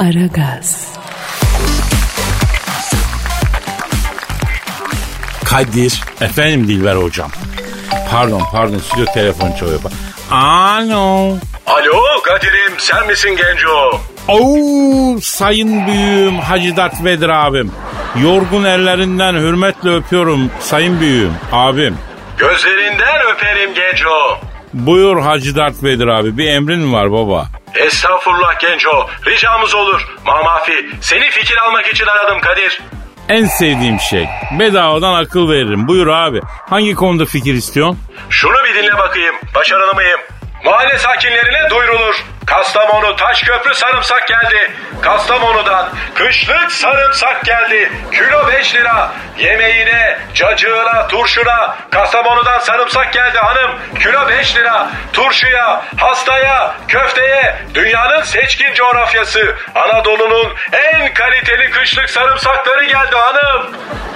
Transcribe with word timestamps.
Aragaz, 0.00 0.88
Kadir. 5.44 6.00
Efendim 6.20 6.68
Dilber 6.68 6.96
hocam. 6.96 7.30
Pardon 8.10 8.42
pardon 8.52 8.78
stüdyo 8.78 9.04
telefon 9.14 9.52
çalıyor. 9.52 9.80
Alo. 10.30 11.36
Alo 11.66 12.22
Kadir'im 12.24 12.72
sen 12.78 13.06
misin 13.06 13.36
Genco? 13.36 14.00
Oo, 14.28 15.20
sayın 15.22 15.86
büyüğüm 15.86 16.38
Hacı 16.38 16.76
Dert 16.76 17.04
Vedir 17.04 17.28
abim. 17.28 17.72
Yorgun 18.22 18.64
ellerinden 18.64 19.34
hürmetle 19.34 19.90
öpüyorum 19.90 20.50
sayın 20.60 21.00
büyüğüm 21.00 21.32
abim. 21.52 21.96
Gözlerinden 22.38 23.16
öperim 23.34 23.74
Genco. 23.74 24.38
Buyur 24.74 25.20
Hacı 25.20 25.56
Dert 25.56 25.82
Vedir 25.82 26.06
abi 26.06 26.38
bir 26.38 26.46
emrin 26.48 26.80
mi 26.80 26.92
var 26.92 27.12
baba? 27.12 27.59
Estağfurullah 27.74 28.58
Genco. 28.60 29.10
Ricamız 29.26 29.74
olur. 29.74 30.06
Mamafi 30.26 30.90
seni 31.02 31.30
fikir 31.30 31.56
almak 31.56 31.86
için 31.86 32.06
aradım 32.06 32.40
Kadir. 32.40 32.80
En 33.28 33.44
sevdiğim 33.44 34.00
şey. 34.00 34.28
Bedavadan 34.58 35.14
akıl 35.14 35.48
veririm. 35.50 35.88
Buyur 35.88 36.06
abi. 36.06 36.40
Hangi 36.70 36.94
konuda 36.94 37.24
fikir 37.24 37.54
istiyorsun? 37.54 37.98
Şunu 38.30 38.56
bir 38.64 38.74
dinle 38.74 38.98
bakayım. 38.98 39.34
Başarılı 39.54 39.94
mıyım? 39.94 40.20
Mahalle 40.64 40.98
sakinlerine 40.98 41.70
duyurulur. 41.70 42.24
Kastamonu 42.50 43.16
Taşköprü 43.16 43.74
sarımsak 43.74 44.28
geldi. 44.28 44.72
Kastamonu'dan 45.02 45.88
kışlık 46.14 46.72
sarımsak 46.72 47.44
geldi. 47.44 47.92
Kilo 48.12 48.48
5 48.48 48.74
lira. 48.74 49.12
Yemeğine, 49.38 50.18
cacığına, 50.34 51.06
turşuna. 51.08 51.76
Kastamonu'dan 51.90 52.58
sarımsak 52.58 53.12
geldi 53.12 53.38
hanım. 53.38 53.70
Kilo 54.02 54.28
5 54.28 54.56
lira. 54.56 54.90
Turşuya, 55.12 55.82
hastaya, 55.96 56.74
köfteye. 56.88 57.56
Dünyanın 57.74 58.22
seçkin 58.22 58.74
coğrafyası. 58.74 59.56
Anadolu'nun 59.74 60.54
en 60.72 61.14
kaliteli 61.14 61.70
kışlık 61.70 62.10
sarımsakları 62.10 62.84
geldi 62.84 63.16
hanım. 63.16 63.66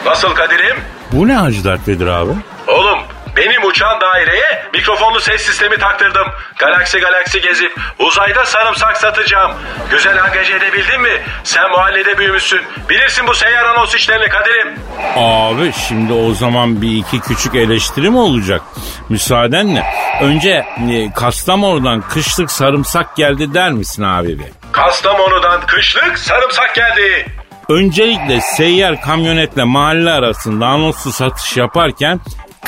Nasıl 0.07 0.35
Kadir'im? 0.35 0.77
Bu 1.13 1.29
ne 1.29 1.35
Hacı 1.35 1.65
Dert 1.65 1.89
Vedir 1.89 2.07
abi? 2.07 2.33
Oğlum 2.67 2.99
benim 3.37 3.65
uçan 3.65 4.01
daireye 4.01 4.63
mikrofonlu 4.75 5.21
ses 5.21 5.43
sistemi 5.43 5.79
taktırdım. 5.79 6.27
Galaksi 6.59 6.99
galaksi 7.01 7.41
gezip 7.41 7.73
uzayda 7.99 8.45
sarımsak 8.45 8.97
satacağım. 8.97 9.53
Güzel 9.91 10.25
angaje 10.25 10.55
edebildin 10.57 11.01
mi? 11.01 11.21
Sen 11.45 11.71
mahallede 11.71 12.19
büyümüşsün. 12.19 12.61
Bilirsin 12.89 13.27
bu 13.27 13.35
seyyar 13.35 13.65
anons 13.65 13.95
işlerini 13.95 14.29
Kadir'im. 14.29 14.75
Abi 15.17 15.73
şimdi 15.89 16.13
o 16.13 16.35
zaman 16.35 16.83
bir 16.83 16.97
iki 16.97 17.21
küçük 17.21 17.55
eleştiri 17.55 18.11
mi 18.11 18.19
olacak? 18.19 18.63
Müsaadenle. 19.09 19.85
Önce 20.21 20.51
e, 20.91 21.13
Kastamonu'dan 21.17 22.01
kışlık 22.01 22.51
sarımsak 22.51 23.17
geldi 23.17 23.55
der 23.55 23.73
misin 23.73 24.03
abi 24.03 24.39
bir? 24.39 24.47
Kastamonu'dan 24.73 25.61
kışlık 25.67 26.19
sarımsak 26.19 26.75
geldi. 26.75 27.27
Öncelikle 27.69 28.41
seyyar 28.41 29.01
kamyonetle 29.01 29.65
mahalle 29.65 30.11
arasında 30.11 30.67
anonslu 30.67 31.13
satış 31.13 31.57
yaparken 31.57 32.21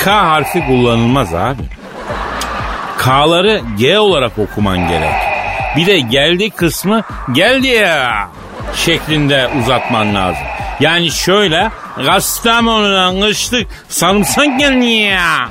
K 0.07 0.13
harfi 0.13 0.65
kullanılmaz 0.65 1.33
abi. 1.33 1.61
K'ları 2.97 3.61
G 3.77 3.99
olarak 3.99 4.39
okuman 4.39 4.87
gerek. 4.87 5.15
Bir 5.75 5.85
de 5.87 5.99
geldi 5.99 6.49
kısmı 6.49 7.03
geldi 7.31 7.67
ya 7.67 8.29
şeklinde 8.75 9.49
uzatman 9.59 10.15
lazım. 10.15 10.43
Yani 10.79 11.11
şöyle 11.11 11.71
Kastamonu'dan 12.05 13.21
kışlık 13.21 13.67
sarımsak 13.89 14.59
geldi 14.59 14.85
ya 14.85 15.49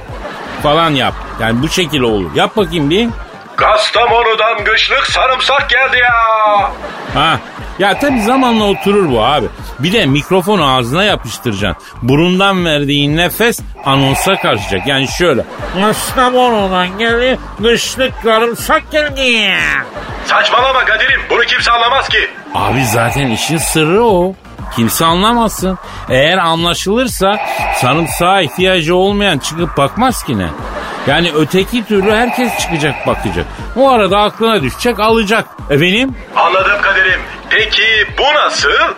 falan 0.63 0.91
yap. 0.91 1.15
Yani 1.41 1.63
bu 1.63 1.69
şekilde 1.69 2.07
olur. 2.07 2.31
Yap 2.35 2.57
bakayım 2.57 2.91
bir. 2.91 3.09
Kastamonu'dan 3.57 4.65
kışlık 4.65 5.07
sarımsak 5.07 5.71
geldi 5.71 5.97
ya. 5.99 6.73
Ha. 7.15 7.41
Ya 7.79 7.99
tabi 7.99 8.21
zamanla 8.23 8.65
oturur 8.65 9.11
bu 9.11 9.25
abi. 9.25 9.47
Bir 9.79 9.93
de 9.93 10.07
mikrofonu 10.07 10.77
ağzına 10.77 11.05
yapıştıracaksın. 11.05 11.83
Burundan 12.03 12.65
verdiğin 12.65 13.17
nefes 13.17 13.61
anonsa 13.85 14.37
karışacak. 14.37 14.87
Yani 14.87 15.09
şöyle. 15.09 15.45
Kastamonu'dan 15.81 16.99
geldi 16.99 17.39
kışlık 17.63 18.13
sarımsak 18.25 18.91
geldi. 18.93 19.53
Saçmalama 20.25 20.85
Kadir'im 20.85 21.21
bunu 21.31 21.41
kimse 21.43 21.71
anlamaz 21.71 22.09
ki. 22.09 22.19
Abi 22.55 22.85
zaten 22.87 23.27
işin 23.31 23.59
sırrı 23.59 24.05
o. 24.05 24.35
Kimse 24.77 25.05
anlamasın. 25.05 25.79
Eğer 26.11 26.39
anlaşılırsa 26.39 27.37
sarımsağa 27.81 28.41
ihtiyacı 28.41 28.97
olmayan 28.97 29.39
çıkıp 29.39 29.77
bakmaz 29.77 30.23
ki 30.25 30.39
ne? 30.39 30.47
Yani 31.07 31.33
öteki 31.37 31.85
türlü 31.85 32.11
herkes 32.13 32.59
çıkacak 32.59 33.07
bakacak. 33.07 33.47
O 33.77 33.91
arada 33.91 34.19
aklına 34.21 34.63
düşecek 34.63 35.01
alacak. 35.01 35.47
Efendim? 35.71 36.15
Peki 37.71 38.07
bu 38.19 38.35
nasıl? 38.35 38.95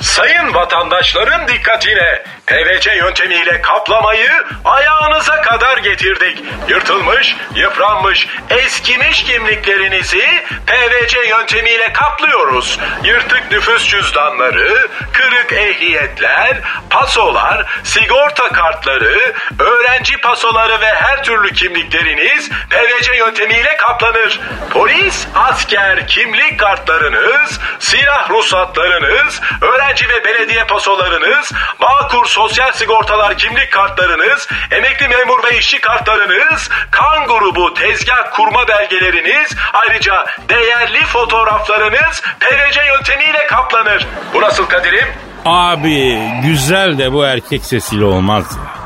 Sayın 0.00 0.54
vatandaşların 0.54 1.48
dikkatine 1.48 2.22
PVC 2.48 2.94
yöntemiyle 2.96 3.62
kaplamayı 3.62 4.30
ayağınıza 4.64 5.40
kadar 5.40 5.78
getirdik. 5.78 6.44
Yırtılmış, 6.68 7.36
yıpranmış, 7.54 8.26
eskimiş 8.50 9.24
kimliklerinizi 9.24 10.44
PVC 10.66 11.28
yöntemiyle 11.28 11.92
kaplıyoruz. 11.92 12.78
Yırtık 13.04 13.50
nüfus 13.50 13.88
cüzdanları, 13.88 14.88
kırık 15.12 15.52
ehliyetler, 15.52 16.60
pasolar, 16.90 17.80
sigorta 17.84 18.48
kartları, 18.48 19.34
öğrenci 19.58 20.16
pasoları 20.16 20.80
ve 20.80 20.94
her 20.94 21.24
türlü 21.24 21.52
kimlikleriniz 21.52 22.50
PVC 22.70 23.16
yöntemiyle 23.16 23.76
kaplanır. 23.76 24.40
Polis, 24.70 25.26
asker 25.34 26.06
kimlik 26.06 26.60
kartlarınız, 26.60 27.60
silah 27.78 28.30
ruhsatlarınız, 28.30 29.40
öğrenci 29.62 30.08
ve 30.08 30.24
belediye 30.24 30.64
pasolarınız, 30.64 31.52
Bağkur 31.80 32.26
sosyal 32.38 32.72
sigortalar 32.72 33.38
kimlik 33.38 33.72
kartlarınız, 33.72 34.48
emekli 34.70 35.08
memur 35.08 35.44
ve 35.44 35.58
işçi 35.58 35.80
kartlarınız, 35.80 36.70
kan 36.90 37.26
grubu 37.26 37.74
tezgah 37.74 38.30
kurma 38.32 38.68
belgeleriniz, 38.68 39.56
ayrıca 39.72 40.26
değerli 40.48 41.04
fotoğraflarınız 41.04 42.22
PVC 42.40 42.80
yöntemiyle 42.86 43.46
kaplanır. 43.46 44.06
Bu 44.34 44.40
nasıl 44.40 44.66
Kadir'im? 44.66 45.08
Abi 45.44 46.18
güzel 46.42 46.98
de 46.98 47.12
bu 47.12 47.24
erkek 47.24 47.64
sesiyle 47.64 48.04
olmaz 48.04 48.44
ya. 48.56 48.77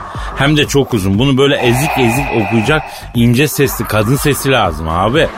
Hem 0.43 0.57
de 0.57 0.67
çok 0.69 0.95
uzun. 0.95 1.19
Bunu 1.19 1.39
böyle 1.39 1.57
ezik 1.57 1.91
ezik 1.99 2.25
okuyacak 2.41 2.83
ince 3.15 3.49
sesli 3.49 3.85
kadın 3.85 4.17
sesi 4.17 4.51
lazım 4.51 4.89
abi. 4.89 5.29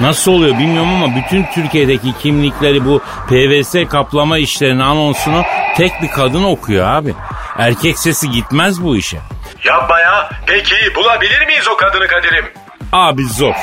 Nasıl 0.00 0.32
oluyor 0.32 0.58
bilmiyorum 0.58 0.88
ama 0.94 1.16
bütün 1.16 1.46
Türkiye'deki 1.54 2.12
kimlikleri 2.22 2.84
bu 2.84 3.00
PVC 3.28 3.86
kaplama 3.86 4.38
işlerinin 4.38 4.80
anonsunu 4.80 5.42
tek 5.76 5.92
bir 6.02 6.08
kadın 6.08 6.44
okuyor 6.44 6.86
abi. 6.86 7.14
Erkek 7.58 7.98
sesi 7.98 8.30
gitmez 8.30 8.82
bu 8.82 8.96
işe. 8.96 9.18
Yapma 9.64 10.00
ya. 10.00 10.30
Peki 10.46 10.74
bulabilir 10.96 11.46
miyiz 11.46 11.68
o 11.74 11.76
kadını 11.76 12.06
Kadir'im? 12.06 12.44
Abi 12.92 13.24
zor. 13.24 13.54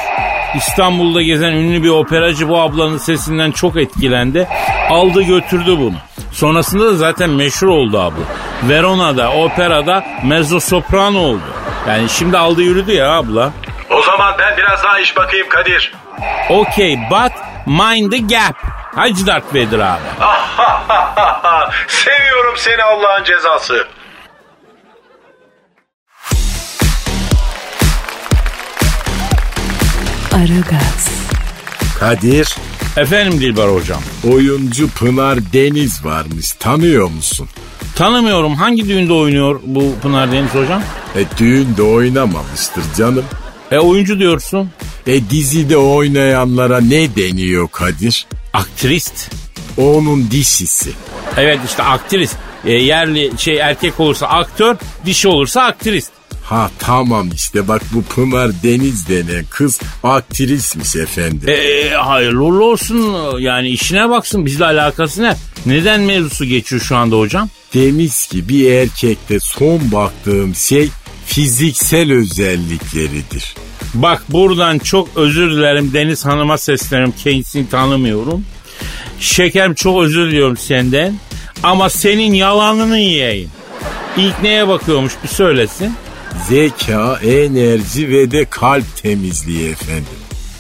İstanbul'da 0.56 1.22
gezen 1.22 1.52
ünlü 1.52 1.84
bir 1.84 1.90
operacı 1.90 2.50
bu 2.50 2.62
ablanın 2.62 2.98
sesinden 2.98 3.52
çok 3.52 3.78
etkilendi. 3.78 4.48
Aldı 4.90 5.22
götürdü 5.22 5.76
bunu. 5.80 5.96
Sonrasında 6.32 6.86
da 6.86 6.96
zaten 6.96 7.30
meşhur 7.30 7.68
oldu 7.68 8.00
abla. 8.00 8.24
Verona'da, 8.64 9.32
operada 9.32 10.04
mezzo 10.24 10.60
soprano 10.60 11.20
oldu. 11.20 11.42
Yani 11.88 12.10
şimdi 12.10 12.38
aldı 12.38 12.62
yürüdü 12.62 12.92
ya 12.92 13.12
abla. 13.12 13.52
O 13.90 14.02
zaman 14.02 14.36
ben 14.40 14.58
biraz 14.58 14.84
daha 14.84 15.00
iş 15.00 15.18
bakayım 15.18 15.50
Kadir. 15.50 15.94
Okay 16.50 17.00
but 17.12 17.32
mind 17.66 18.12
the 18.12 18.18
gap. 18.18 18.56
Hacı 18.96 19.28
Dert 19.28 19.54
Vedir 19.54 19.80
abi. 19.80 20.02
Seviyorum 21.88 22.54
seni 22.58 22.84
Allah'ın 22.84 23.24
cezası. 23.24 23.88
Aragaz, 30.46 31.08
Kadir. 32.00 32.56
Efendim 32.98 33.40
Dilber 33.40 33.68
hocam. 33.68 34.02
Oyuncu 34.32 34.90
Pınar 34.90 35.54
Deniz 35.54 36.06
varmış. 36.06 36.52
Tanıyor 36.52 37.10
musun? 37.10 37.48
Tanımıyorum 37.96 38.56
hangi 38.56 38.88
düğünde 38.90 39.14
oynuyor 39.14 39.60
bu 39.66 39.96
Pınar 40.02 40.32
Deniz 40.32 40.56
hocam? 40.56 40.84
E 41.16 41.38
düğünde 41.38 41.82
oynamamıştır 41.82 42.84
canım. 42.98 43.26
E 43.72 43.78
oyuncu 43.78 44.20
diyorsun. 44.20 44.70
E 45.08 45.30
dizide 45.30 45.78
oynayanlara 45.78 46.82
ne 46.82 47.16
deniyor 47.16 47.68
Kadir? 47.72 48.28
Aktrist. 48.54 49.32
Onun 49.78 50.32
dişisi. 50.32 50.92
Evet 51.38 51.60
işte 51.70 51.84
aktrist. 51.84 52.36
E, 52.66 52.74
yerli 52.74 53.32
şey 53.38 53.58
erkek 53.58 54.00
olursa 54.00 54.28
aktör, 54.28 54.76
dişi 55.06 55.28
olursa 55.28 55.62
aktrist. 55.62 56.12
Ha 56.46 56.72
tamam 56.80 57.30
işte 57.36 57.68
bak 57.68 57.82
bu 57.94 58.04
Pınar 58.04 58.52
Deniz 58.64 59.10
denen 59.10 59.46
kız 59.50 59.80
aktrismiş 60.04 60.96
efendim. 60.96 61.50
E, 61.50 61.90
hayırlı 61.90 62.64
olsun 62.64 63.16
yani 63.40 63.70
işine 63.70 64.10
baksın 64.10 64.46
bizle 64.46 64.66
alakası 64.66 65.24
ne? 65.24 65.36
Neden 65.66 66.02
mevzusu 66.02 66.46
geçiyor 66.46 66.82
şu 66.82 66.96
anda 66.96 67.16
hocam? 67.20 67.50
Demiş 67.74 68.28
ki 68.28 68.50
bir 68.50 68.72
erkekte 68.72 69.40
son 69.40 69.92
baktığım 69.92 70.56
şey 70.56 70.90
fiziksel 71.26 72.12
özellikleridir. 72.12 73.56
Bak 73.94 74.24
buradan 74.30 74.80
çok 74.80 75.10
özür 75.16 75.52
dilerim 75.52 75.94
Deniz 75.94 76.26
Hanım'a 76.26 76.58
sesleniyorum 76.58 77.14
kendisini 77.24 77.70
tanımıyorum. 77.70 78.46
Şekerim 79.20 79.74
çok 79.74 80.04
özür 80.04 80.28
diliyorum 80.28 80.58
senden. 80.58 81.20
Ama 81.64 81.90
senin 81.90 82.34
yalanını 82.34 83.00
yiyeyim. 83.00 83.50
İlk 84.18 84.42
neye 84.44 84.68
bakıyormuş 84.68 85.14
bir 85.24 85.28
söylesin. 85.28 85.94
Zeka, 86.48 87.20
enerji 87.24 88.10
ve 88.10 88.32
de 88.32 88.46
kalp 88.46 88.98
temizliği 89.04 89.70
efendim. 89.70 90.06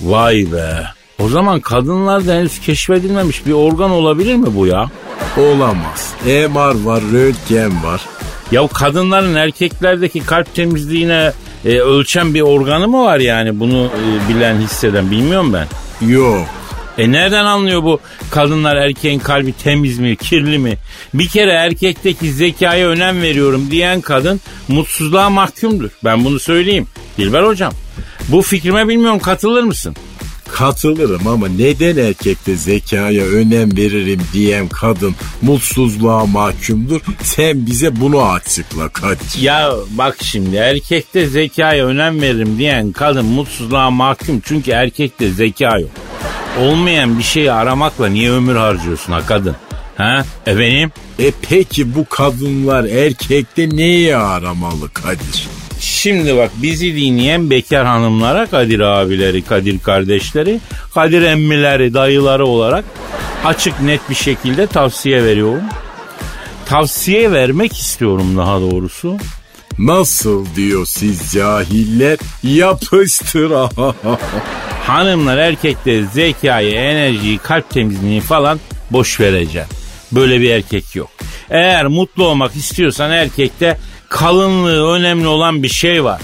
Vay 0.01 0.45
be. 0.51 0.83
O 1.19 1.30
zaman 1.30 1.60
kadınlarda 1.60 2.33
henüz 2.33 2.60
keşfedilmemiş 2.60 3.45
bir 3.45 3.51
organ 3.51 3.92
olabilir 3.92 4.36
mi 4.36 4.56
bu 4.56 4.68
ya? 4.68 4.89
Olamaz. 5.38 6.13
MR 6.25 6.83
var, 6.86 7.04
röntgen 7.13 7.83
var. 7.83 8.01
Ya 8.51 8.68
kadınların 8.68 9.36
erkeklerdeki 9.36 10.19
kalp 10.19 10.56
temizliğine 10.56 11.31
e, 11.66 11.80
ölçen 11.80 12.33
bir 12.33 12.42
organı 12.42 12.88
mı 12.88 13.04
var 13.04 13.19
yani 13.19 13.60
bunu 13.60 13.86
e, 13.86 14.30
bilen 14.30 14.56
hisseden 14.56 15.12
bilmiyorum 15.12 15.54
ben. 15.54 15.68
Yok. 16.07 16.48
E 16.97 17.12
nereden 17.12 17.45
anlıyor 17.45 17.83
bu 17.83 18.00
kadınlar 18.31 18.75
erkeğin 18.75 19.19
kalbi 19.19 19.53
temiz 19.53 20.00
mi, 20.00 20.15
kirli 20.15 20.57
mi? 20.57 20.77
Bir 21.13 21.27
kere 21.27 21.51
erkekteki 21.51 22.31
zekaya 22.31 22.88
önem 22.88 23.21
veriyorum 23.21 23.68
diyen 23.71 24.01
kadın 24.01 24.42
mutsuzluğa 24.68 25.30
mahkumdur. 25.30 25.89
Ben 26.03 26.25
bunu 26.25 26.39
söyleyeyim. 26.39 26.88
Dilber 27.18 27.44
hocam. 27.44 27.74
Bu 28.27 28.42
fikrime 28.42 28.88
bilmiyorum 28.88 29.19
katılır 29.19 29.63
mısın? 29.63 29.95
Katılırım 30.56 31.28
ama 31.28 31.48
neden 31.48 31.98
erkekte 31.98 32.56
zekaya 32.56 33.25
önem 33.25 33.78
veririm 33.78 34.22
diyen 34.34 34.68
kadın 34.68 35.16
mutsuzluğa 35.42 36.25
mahkumdur? 36.25 37.02
Sen 37.24 37.66
bize 37.66 37.96
bunu 37.96 38.25
açıkla 38.25 38.90
Kadir. 38.90 39.42
Ya 39.42 39.72
bak 39.90 40.18
şimdi 40.22 40.56
erkekte 40.56 41.28
zekaya 41.28 41.86
önem 41.86 42.22
veririm 42.22 42.57
diyen 42.57 42.92
kadın 42.92 43.25
mutsuzluğa 43.25 43.90
mahkum 43.92 44.42
çünkü 44.46 44.72
erkekte 44.72 45.30
zeka 45.30 45.80
yok. 45.80 45.90
Olmayan 46.60 47.18
bir 47.18 47.24
şeyi 47.24 47.52
aramakla 47.52 48.07
niye 48.07 48.31
ömür 48.31 48.56
harcıyorsun 48.56 49.13
ha 49.13 49.25
kadın? 49.25 49.56
Ha 49.98 50.25
efendim? 50.46 50.92
E 51.19 51.31
peki 51.50 51.96
bu 51.96 52.06
kadınlar 52.10 52.84
erkekte 52.84 53.69
neyi 53.69 54.16
aramalı 54.18 54.90
Kadir? 54.94 55.48
Şimdi 55.86 56.38
bak 56.38 56.52
bizi 56.56 56.96
dinleyen 56.96 57.50
bekar 57.50 57.86
hanımlara 57.86 58.46
Kadir 58.46 58.80
abileri, 58.80 59.42
Kadir 59.42 59.80
kardeşleri, 59.80 60.60
Kadir 60.94 61.22
emmileri, 61.22 61.94
dayıları 61.94 62.46
olarak 62.46 62.86
açık 63.46 63.82
net 63.82 64.10
bir 64.10 64.16
şekilde 64.16 64.68
tavsiye 64.68 65.24
veriyorum. 65.24 65.64
Tavsiye 66.66 67.32
vermek 67.32 67.78
istiyorum 67.78 68.38
daha 68.38 68.62
doğrusu. 68.62 69.18
Nasıl 69.80 70.46
diyor 70.56 70.86
siz 70.86 71.32
cahiller? 71.32 72.18
Yapıştır. 72.44 73.52
Hanımlar 74.88 75.38
erkekte 75.38 76.04
zekayı, 76.04 76.74
enerjiyi, 76.76 77.38
kalp 77.38 77.70
temizliğini 77.70 78.22
falan 78.22 78.60
boş 78.92 79.20
vereceğim. 79.20 79.68
Böyle 80.12 80.42
bir 80.42 80.50
erkek 80.50 80.96
yok. 80.96 81.10
Eğer 81.50 81.88
mutlu 81.88 82.28
olmak 82.28 82.56
istiyorsan 82.56 83.12
erkekte 83.12 83.78
kalınlığı 84.16 84.92
önemli 84.92 85.28
olan 85.28 85.64
bir 85.64 85.70
şey 85.70 86.04
var. 86.04 86.22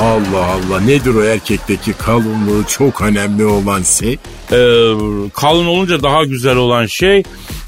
Allah 0.00 0.46
Allah 0.46 0.80
nedir 0.80 1.14
o 1.14 1.24
erkekteki 1.24 1.92
kalınlığı 1.92 2.64
çok 2.64 3.00
önemli 3.02 3.44
olan 3.44 3.82
şey? 3.82 4.12
Ee, 4.12 4.92
kalın 5.34 5.66
olunca 5.66 6.02
daha 6.02 6.24
güzel 6.24 6.56
olan 6.56 6.86
şey 6.86 7.18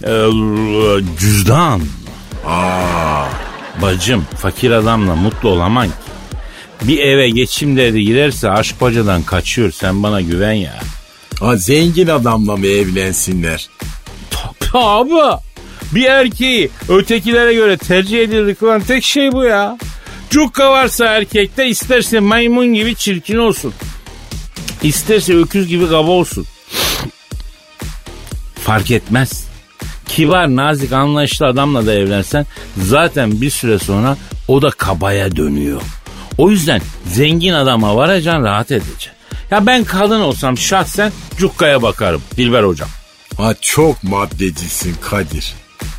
e, 0.05 0.13
cüzdan. 1.19 1.81
Aa, 2.47 3.25
Bacım 3.83 4.25
fakir 4.39 4.71
adamla 4.71 5.15
mutlu 5.15 5.49
olaman 5.49 5.87
ki. 5.87 5.93
Bir 6.83 6.99
eve 6.99 7.31
geçim 7.31 7.77
derdi 7.77 8.05
girerse 8.05 8.51
aşk 8.51 8.81
bacadan 8.81 9.23
kaçıyor 9.23 9.73
sen 9.73 10.03
bana 10.03 10.21
güven 10.21 10.53
ya. 10.53 10.79
ha, 11.41 11.57
zengin 11.57 12.07
adamla 12.07 12.57
mı 12.57 12.67
evlensinler? 12.67 13.69
Abi 14.75 15.15
bir 15.93 16.05
erkeği 16.05 16.71
ötekilere 16.89 17.55
göre 17.55 17.77
tercih 17.77 18.19
edilir 18.23 18.55
kılan 18.55 18.81
tek 18.81 19.05
şey 19.05 19.33
bu 19.33 19.45
ya. 19.45 19.79
Cukka 20.31 20.71
varsa 20.71 21.07
erkekte 21.07 21.67
isterse 21.67 22.21
maymun 22.21 22.75
gibi 22.75 22.95
çirkin 22.95 23.39
olsun. 23.39 23.73
İsterse 24.83 25.37
öküz 25.37 25.69
gibi 25.69 25.89
kaba 25.89 26.11
olsun. 26.11 26.47
Fark 28.55 28.91
etmez. 28.91 29.47
Kibar, 30.09 30.57
nazik, 30.57 30.93
anlayışlı 30.93 31.47
adamla 31.47 31.87
da 31.87 31.95
evlensen 31.95 32.47
zaten 32.77 33.41
bir 33.41 33.51
süre 33.51 33.79
sonra 33.79 34.17
o 34.49 34.63
da 34.63 34.71
kabaya 34.71 35.37
dönüyor. 35.37 35.83
O 36.39 36.51
yüzden 36.51 36.81
zengin 37.07 37.53
adama 37.53 37.97
varacaksın 37.97 38.45
rahat 38.45 38.71
edeceksin. 38.71 39.13
Ya 39.51 39.67
ben 39.67 39.85
kadın 39.85 40.21
olsam 40.21 40.59
şahsen 40.59 41.13
cukkaya 41.37 41.83
bakarım 41.83 42.23
Dilber 42.37 42.63
hocam. 42.63 42.89
Ha 43.37 43.55
çok 43.61 44.03
maddecisin 44.03 44.97
Kadir. 45.01 45.55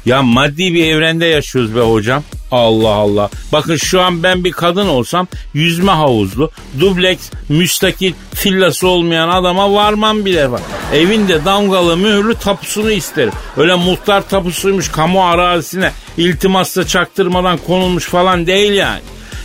Ya 0.06 0.22
maddi 0.22 0.74
bir 0.74 0.86
evrende 0.86 1.26
yaşıyoruz 1.26 1.76
be 1.76 1.80
hocam. 1.80 2.24
Allah 2.52 2.94
Allah. 2.94 3.30
Bakın 3.52 3.76
şu 3.76 4.02
an 4.02 4.24
ben 4.24 4.44
bir 4.44 4.52
kadın 4.52 4.88
olsam 4.88 5.28
yüzme 5.54 5.92
havuzlu, 5.92 6.52
dubleks, 6.80 7.30
müstakil, 7.50 8.14
villası 8.46 8.88
olmayan 8.88 9.30
adama 9.30 9.74
varmam 9.74 10.26
bile 10.26 10.52
var. 10.52 10.62
Evinde 10.94 11.46
damgalı 11.46 11.98
mühürlü 11.98 12.36
tapusunu 12.36 12.92
isterim. 12.92 13.34
Öyle 13.58 13.76
muhtar 13.76 14.30
tapusuymuş 14.30 14.92
kamu 14.92 15.26
arazisine 15.26 15.92
iltimasla 16.18 16.88
çaktırmadan 16.88 17.58
konulmuş 17.58 18.06
falan 18.06 18.48
değil 18.48 18.74
yani. 18.74 19.02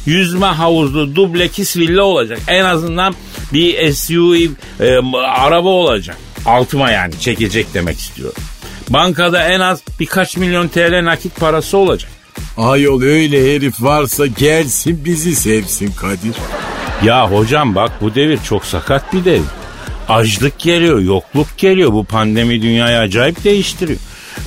Yüzme 0.06 0.46
havuzlu 0.46 1.14
dublekis 1.16 1.76
villa 1.76 2.02
olacak. 2.02 2.38
En 2.48 2.64
azından 2.64 3.14
bir 3.52 3.92
SUV 3.92 4.34
e, 4.80 4.98
araba 5.26 5.68
olacak. 5.68 6.16
Altıma 6.46 6.90
yani 6.90 7.20
çekecek 7.20 7.74
demek 7.74 7.98
istiyorum. 7.98 8.42
Bankada 8.92 9.42
en 9.44 9.60
az 9.60 9.82
birkaç 10.00 10.36
milyon 10.36 10.68
TL 10.68 11.04
nakit 11.04 11.40
parası 11.40 11.78
olacak. 11.78 12.10
Ayol 12.56 13.02
öyle 13.02 13.54
herif 13.54 13.82
varsa 13.82 14.26
gelsin 14.26 15.04
bizi 15.04 15.36
sevsin 15.36 15.92
Kadir. 15.92 16.34
Ya 17.04 17.30
hocam 17.30 17.74
bak 17.74 17.92
bu 18.00 18.14
devir 18.14 18.38
çok 18.48 18.64
sakat 18.64 19.12
bir 19.12 19.24
devir. 19.24 19.46
Açlık 20.08 20.58
geliyor, 20.58 20.98
yokluk 20.98 21.58
geliyor. 21.58 21.92
Bu 21.92 22.04
pandemi 22.04 22.62
dünyayı 22.62 22.98
acayip 22.98 23.44
değiştiriyor. 23.44 23.98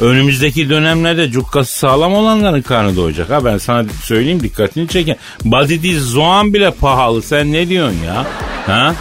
Önümüzdeki 0.02 0.70
dönemlerde 0.70 1.32
cukkası 1.32 1.80
sağlam 1.80 2.14
olanların 2.14 2.62
karnı 2.62 2.96
doyacak. 2.96 3.30
Ha 3.30 3.46
ben 3.46 3.58
sana 3.58 3.86
söyleyeyim 4.04 4.44
dikkatini 4.44 4.88
çekin. 4.88 5.16
Badidi 5.44 6.00
Zoğan 6.00 6.54
bile 6.54 6.72
pahalı. 6.72 7.22
Sen 7.22 7.54
ne 7.54 7.70
diyorsun 7.70 7.98
ya? 8.06 8.26
Ha? 8.66 8.96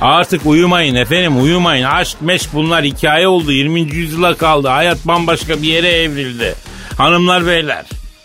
Artık 0.00 0.46
uyumayın 0.46 0.94
efendim 0.94 1.42
uyumayın. 1.42 1.84
Aşk 1.84 2.22
meşk 2.22 2.50
bunlar 2.54 2.84
hikaye 2.84 3.28
oldu. 3.28 3.52
20. 3.52 3.80
yüzyıla 3.80 4.36
kaldı. 4.36 4.68
Hayat 4.68 4.98
bambaşka 5.06 5.62
bir 5.62 5.68
yere 5.68 5.88
evrildi. 5.88 6.54
Hanımlar 6.96 7.46
beyler. 7.46 7.84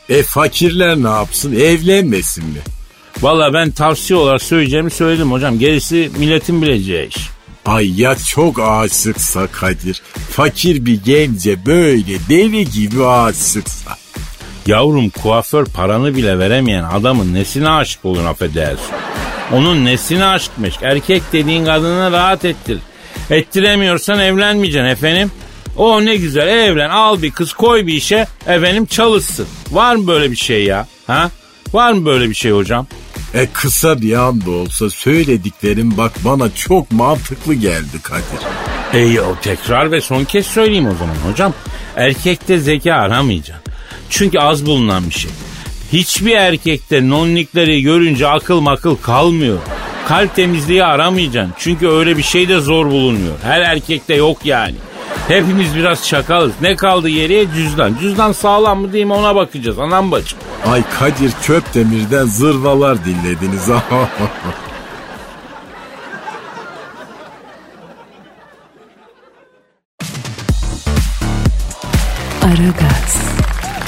E 0.10 0.24
fakirler 0.24 0.98
ne 0.98 1.10
yapsın 1.10 1.56
evlenmesin 1.56 2.46
mi? 2.46 2.60
Valla 3.22 3.54
ben 3.54 3.72
tavsiye 3.72 4.20
olarak 4.20 4.42
söyleyeceğimi 4.42 4.92
söyledim 4.92 5.32
hocam. 5.32 5.60
Gerisi 5.60 6.12
milletin 6.18 6.62
bileceği 6.62 7.08
iş. 7.08 7.18
Ay 7.66 8.02
ya 8.02 8.16
çok 8.16 8.60
aşıksa 8.60 9.48
Kadir. 9.48 10.02
Fakir 10.32 10.86
bir 10.86 11.00
gence 11.06 11.66
böyle 11.66 12.20
deli 12.30 12.70
gibi 12.70 13.06
aşıksa. 13.06 13.98
Yavrum 14.68 15.10
kuaför 15.10 15.66
paranı 15.66 16.16
bile 16.16 16.40
veremeyen 16.40 16.84
adamın 16.84 17.34
nesine 17.34 17.70
aşık 17.70 18.06
olur 18.06 18.26
affedersin. 18.26 18.96
Onun 19.54 19.86
nesine 19.86 20.26
aşıkmış. 20.26 20.76
Erkek 20.82 21.24
dediğin 21.34 21.66
kadını 21.66 22.12
rahat 22.12 22.46
ettir. 22.46 22.80
Ettiremiyorsan 23.30 24.20
evlenmeyeceksin 24.20 24.90
efendim. 24.90 25.32
O 25.78 26.06
ne 26.06 26.16
güzel 26.16 26.48
evlen 26.48 26.90
al 26.90 27.22
bir 27.22 27.32
kız 27.32 27.54
koy 27.54 27.88
bir 27.88 27.94
işe 27.94 28.28
efendim 28.48 28.86
çalışsın. 28.86 29.48
Var 29.72 29.96
mı 29.96 30.08
böyle 30.08 30.32
bir 30.32 30.36
şey 30.36 30.64
ya? 30.64 30.88
Ha? 31.08 31.32
Var 31.74 31.92
mı 31.92 32.06
böyle 32.06 32.30
bir 32.30 32.36
şey 32.36 32.52
hocam? 32.52 32.88
E 33.34 33.48
kısa 33.54 34.02
bir 34.02 34.14
anda 34.14 34.52
olsa 34.52 34.90
söylediklerim 34.90 35.98
bak 35.98 36.12
bana 36.26 36.56
çok 36.56 36.92
mantıklı 36.92 37.54
geldi 37.54 38.02
Kadir. 38.04 38.42
E 38.94 39.22
o 39.22 39.36
tekrar 39.42 39.92
ve 39.92 40.02
son 40.02 40.24
kez 40.24 40.46
söyleyeyim 40.46 40.88
o 40.88 40.96
zaman 40.96 41.32
hocam. 41.32 41.54
Erkekte 41.96 42.58
zeka 42.58 42.94
aramayacaksın. 42.94 43.74
Çünkü 44.10 44.40
az 44.40 44.66
bulunan 44.66 45.10
bir 45.10 45.16
şey. 45.16 45.32
Hiçbir 45.94 46.32
erkekte 46.36 47.10
nonnikleri 47.10 47.82
görünce 47.82 48.28
akıl 48.28 48.62
makıl 48.62 48.96
kalmıyor. 48.96 49.60
Kalp 50.08 50.36
temizliği 50.36 50.84
aramayacaksın. 50.84 51.54
Çünkü 51.58 51.88
öyle 51.88 52.18
bir 52.18 52.24
şey 52.24 52.50
de 52.50 52.60
zor 52.60 52.86
bulunuyor. 52.86 53.36
Her 53.44 53.62
erkekte 53.62 54.16
yok 54.16 54.46
yani. 54.46 54.76
Hepimiz 55.28 55.76
biraz 55.76 56.08
çakalız. 56.08 56.52
Ne 56.62 56.76
kaldı 56.76 57.10
geriye? 57.10 57.46
Cüzdan. 57.56 57.96
Cüzdan 58.02 58.32
sağlam 58.32 58.80
mı 58.82 58.94
değil 58.94 59.06
mi 59.06 59.14
ona 59.14 59.36
bakacağız. 59.36 59.80
Anam 59.80 60.12
bacım. 60.12 60.40
Ay 60.66 60.84
Kadir 61.00 61.32
Çöpdemir'den 61.44 62.26
zırvalar 62.26 62.98
dinlediniz. 63.06 63.70
Aragaz, 72.42 73.01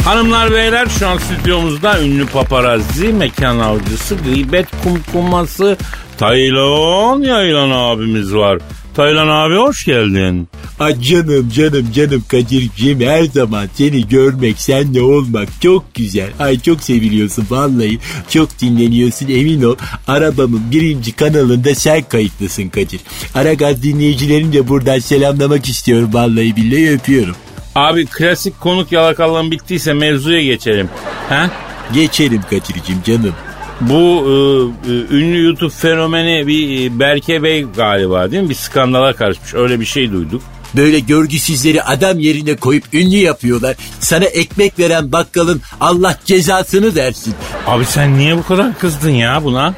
Hanımlar 0.05 0.51
beyler 0.51 0.87
şu 0.99 1.07
an 1.07 1.17
stüdyomuzda 1.17 2.01
ünlü 2.01 2.25
paparazzi, 2.25 3.07
mekan 3.07 3.59
avcısı, 3.59 4.15
gıybet 4.15 4.67
kumkuması 4.83 5.77
Taylan 6.17 7.21
Yaylan 7.21 7.69
abimiz 7.69 8.35
var. 8.35 8.59
Taylan 8.95 9.27
abi 9.27 9.55
hoş 9.55 9.85
geldin. 9.85 10.47
Ay 10.79 11.01
canım 11.01 11.49
canım 11.49 11.91
canım 11.93 12.23
Kadir'ciğim 12.27 13.01
her 13.01 13.23
zaman 13.23 13.67
seni 13.73 14.07
görmek 14.07 14.59
senle 14.59 15.01
olmak 15.01 15.49
çok 15.61 15.95
güzel. 15.95 16.29
Ay 16.39 16.59
çok 16.59 16.81
seviliyorsun 16.81 17.45
vallahi. 17.49 17.99
Çok 18.29 18.59
dinleniyorsun 18.59 19.27
emin 19.27 19.63
ol. 19.63 19.75
Arabamın 20.07 20.71
birinci 20.71 21.11
kanalında 21.11 21.75
sen 21.75 22.03
kayıtlısın 22.03 22.69
Kadir. 22.69 23.01
Aragaz 23.35 23.83
dinleyicilerini 23.83 24.53
de 24.53 24.67
buradan 24.67 24.99
selamlamak 24.99 25.69
istiyorum 25.69 26.09
vallahi 26.13 26.55
billahi 26.55 26.91
öpüyorum. 26.91 27.35
Abi 27.75 28.05
klasik 28.05 28.59
konuk 28.59 28.91
yalakalığın 28.91 29.51
bittiyse 29.51 29.93
mevzuya 29.93 30.43
geçelim. 30.43 30.89
Ha? 31.29 31.49
Geçelim 31.93 32.41
Kadir'cim 32.41 33.03
canım. 33.05 33.33
Bu 33.81 33.93
e, 33.95 34.91
e, 34.91 34.95
ünlü 35.17 35.43
YouTube 35.43 35.69
fenomeni 35.73 36.47
bir 36.47 36.85
e, 36.85 36.99
Berke 36.99 37.43
Bey 37.43 37.65
galiba 37.77 38.31
değil 38.31 38.43
mi? 38.43 38.49
Bir 38.49 38.55
skandala 38.55 39.13
karışmış. 39.13 39.53
Öyle 39.53 39.79
bir 39.79 39.85
şey 39.85 40.11
duyduk. 40.11 40.41
Böyle 40.75 40.99
görgüsüzleri 40.99 41.83
adam 41.83 42.19
yerine 42.19 42.55
koyup 42.55 42.93
ünlü 42.93 43.15
yapıyorlar. 43.15 43.75
Sana 43.99 44.25
ekmek 44.25 44.79
veren 44.79 45.11
bakkalın 45.11 45.61
Allah 45.81 46.17
cezasını 46.25 46.95
versin. 46.95 47.35
Abi 47.67 47.85
sen 47.85 48.17
niye 48.17 48.37
bu 48.37 48.43
kadar 48.43 48.79
kızdın 48.79 49.11
ya 49.11 49.43
buna? 49.43 49.73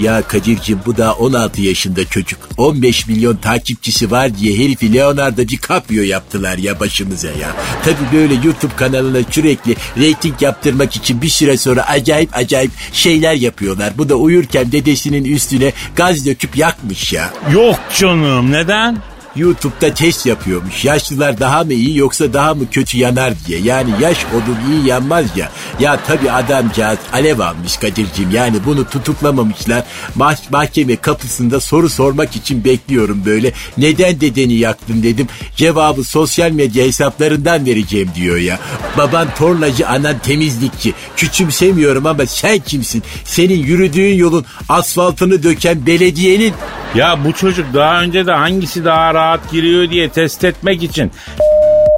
Ya 0.00 0.22
Kadir'cim 0.22 0.80
bu 0.86 0.96
da 0.96 1.12
16 1.12 1.60
yaşında 1.60 2.04
çocuk. 2.04 2.38
15 2.56 3.06
milyon 3.06 3.36
takipçisi 3.36 4.10
var 4.10 4.38
diye 4.38 4.58
herifi 4.58 4.94
Leonardo 4.94 5.48
DiCaprio 5.48 6.02
yaptılar 6.02 6.58
ya 6.58 6.80
başımıza 6.80 7.28
ya. 7.28 7.56
Tabi 7.84 8.16
böyle 8.18 8.34
YouTube 8.34 8.76
kanalına 8.76 9.18
sürekli 9.30 9.76
reyting 9.98 10.42
yaptırmak 10.42 10.96
için 10.96 11.22
bir 11.22 11.28
süre 11.28 11.56
sonra 11.56 11.86
acayip 11.88 12.36
acayip 12.36 12.70
şeyler 12.92 13.34
yapıyorlar. 13.34 13.92
Bu 13.98 14.08
da 14.08 14.14
uyurken 14.14 14.72
dedesinin 14.72 15.24
üstüne 15.24 15.72
gaz 15.96 16.26
döküp 16.26 16.56
yakmış 16.56 17.12
ya. 17.12 17.30
Yok 17.52 17.78
canım 17.98 18.52
neden? 18.52 19.09
YouTube'da 19.36 19.94
test 19.94 20.26
yapıyormuş. 20.26 20.84
Yaşlılar 20.84 21.40
daha 21.40 21.64
mı 21.64 21.72
iyi 21.72 21.96
yoksa 21.98 22.32
daha 22.32 22.54
mı 22.54 22.70
kötü 22.70 22.98
yanar 22.98 23.32
diye. 23.46 23.60
Yani 23.60 23.90
yaş 24.00 24.18
odun 24.24 24.72
iyi 24.72 24.86
yanmaz 24.88 25.36
ya. 25.36 25.50
Ya 25.80 26.00
tabi 26.06 26.30
adamcağız 26.30 26.98
alev 27.12 27.38
almış 27.38 27.76
Kadir'cim. 27.76 28.30
Yani 28.32 28.56
bunu 28.66 28.84
tutuklamamışlar. 28.88 29.84
Mah- 30.18 30.50
mahkeme 30.50 30.96
kapısında 30.96 31.60
soru 31.60 31.88
sormak 31.88 32.36
için 32.36 32.64
bekliyorum 32.64 33.22
böyle. 33.26 33.52
Neden 33.78 34.20
dedeni 34.20 34.54
yaktın 34.54 35.02
dedim. 35.02 35.28
Cevabı 35.56 36.04
sosyal 36.04 36.50
medya 36.50 36.84
hesaplarından 36.84 37.66
vereceğim 37.66 38.10
diyor 38.14 38.36
ya. 38.36 38.58
Baban 38.98 39.28
tornacı 39.38 39.88
anan 39.88 40.18
temizlikçi. 40.18 40.94
Küçümsemiyorum 41.16 42.06
ama 42.06 42.26
sen 42.26 42.58
kimsin? 42.58 43.02
Senin 43.24 43.58
yürüdüğün 43.64 44.14
yolun 44.14 44.44
asfaltını 44.68 45.42
döken 45.42 45.86
belediyenin 45.86 46.54
Ya 46.94 47.24
bu 47.24 47.32
çocuk 47.32 47.74
daha 47.74 48.00
önce 48.02 48.26
de 48.26 48.32
hangisi 48.32 48.84
daha 48.84 49.00
rahat 49.20 49.50
giriyor 49.50 49.90
diye 49.90 50.08
test 50.08 50.44
etmek 50.44 50.82
için 50.82 51.12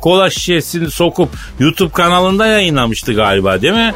kola 0.03 0.31
şişesini 0.31 0.91
sokup 0.91 1.29
YouTube 1.59 1.93
kanalında 1.93 2.47
yayınlamıştı 2.47 3.13
galiba 3.13 3.63
değil 3.63 3.75
mi? 3.75 3.95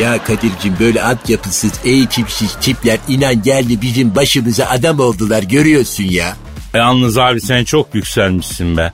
Ya 0.00 0.24
Kadir'cim 0.24 0.76
böyle 0.80 1.02
altyapısız, 1.02 1.72
eğitimsiz 1.84 2.54
tipler 2.54 2.98
inan 3.08 3.42
geldi 3.42 3.82
bizim 3.82 4.14
başımıza 4.14 4.64
adam 4.64 5.00
oldular 5.00 5.42
görüyorsun 5.42 6.04
ya. 6.04 6.36
Yalnız 6.74 7.18
abi 7.18 7.40
sen 7.40 7.64
çok 7.64 7.94
yükselmişsin 7.94 8.76
be. 8.76 8.92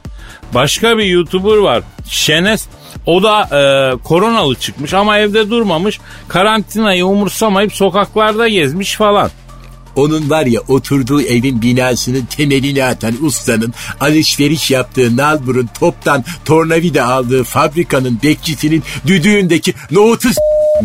Başka 0.55 0.99
bir 0.99 1.05
YouTuber 1.05 1.57
var. 1.57 1.83
Şenes. 2.09 2.67
O 3.07 3.23
da 3.23 3.41
e, 3.43 3.63
koronalı 4.03 4.55
çıkmış 4.55 4.95
ama 4.95 5.19
evde 5.19 5.51
durmamış. 5.51 6.01
Karantinayı 6.29 7.07
umursamayıp 7.07 7.75
sokaklarda 7.75 8.49
gezmiş 8.49 8.95
falan. 8.95 9.31
Onun 9.97 10.31
var 10.31 10.47
ya 10.47 10.61
oturduğu 10.69 11.23
evin 11.23 11.63
binasının 11.63 12.25
temelini 12.37 12.85
atan 12.85 13.15
ustanın 13.25 13.75
alışveriş 14.01 14.71
yaptığı 14.71 15.17
nalburun 15.17 15.69
toptan 15.81 16.25
tornavida 16.45 17.05
aldığı 17.07 17.45
fabrikanın 17.45 18.19
bekçisinin 18.23 18.83
düdüğündeki 19.07 19.75
nohutu 19.91 20.29
s- 20.29 20.41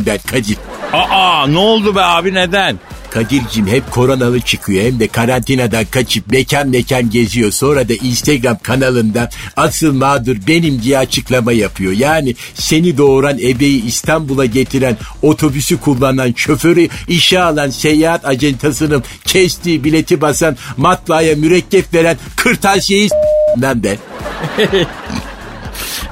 ben 0.05 0.17
Kadir. 0.27 0.57
Aa 0.93 1.47
ne 1.47 1.57
oldu 1.57 1.95
be 1.95 2.01
abi 2.01 2.33
neden? 2.33 2.79
Kadir'cim 3.11 3.67
hep 3.67 3.91
koronalı 3.91 4.41
çıkıyor 4.41 4.83
hem 4.83 4.99
de 4.99 5.07
karantinadan 5.07 5.85
kaçıp 5.85 6.31
mekan 6.31 6.69
mekan 6.69 7.09
geziyor. 7.09 7.51
Sonra 7.51 7.89
da 7.89 7.93
Instagram 7.93 8.57
kanalında 8.63 9.29
asıl 9.55 9.93
mağdur 9.93 10.37
benim 10.47 10.81
diye 10.81 10.97
açıklama 10.97 11.51
yapıyor. 11.51 11.91
Yani 11.91 12.35
seni 12.53 12.97
doğuran 12.97 13.39
ebeyi 13.39 13.85
İstanbul'a 13.85 14.45
getiren 14.45 14.97
otobüsü 15.21 15.79
kullanan 15.79 16.33
şoförü 16.35 16.87
işe 17.07 17.39
alan 17.39 17.69
seyahat 17.69 18.25
acentasının 18.25 19.03
kestiği 19.25 19.83
bileti 19.83 20.21
basan 20.21 20.57
matbaaya 20.77 21.35
mürekkep 21.35 21.93
veren 21.93 22.17
kırtasiyeyi 22.35 23.09
ben. 23.57 23.79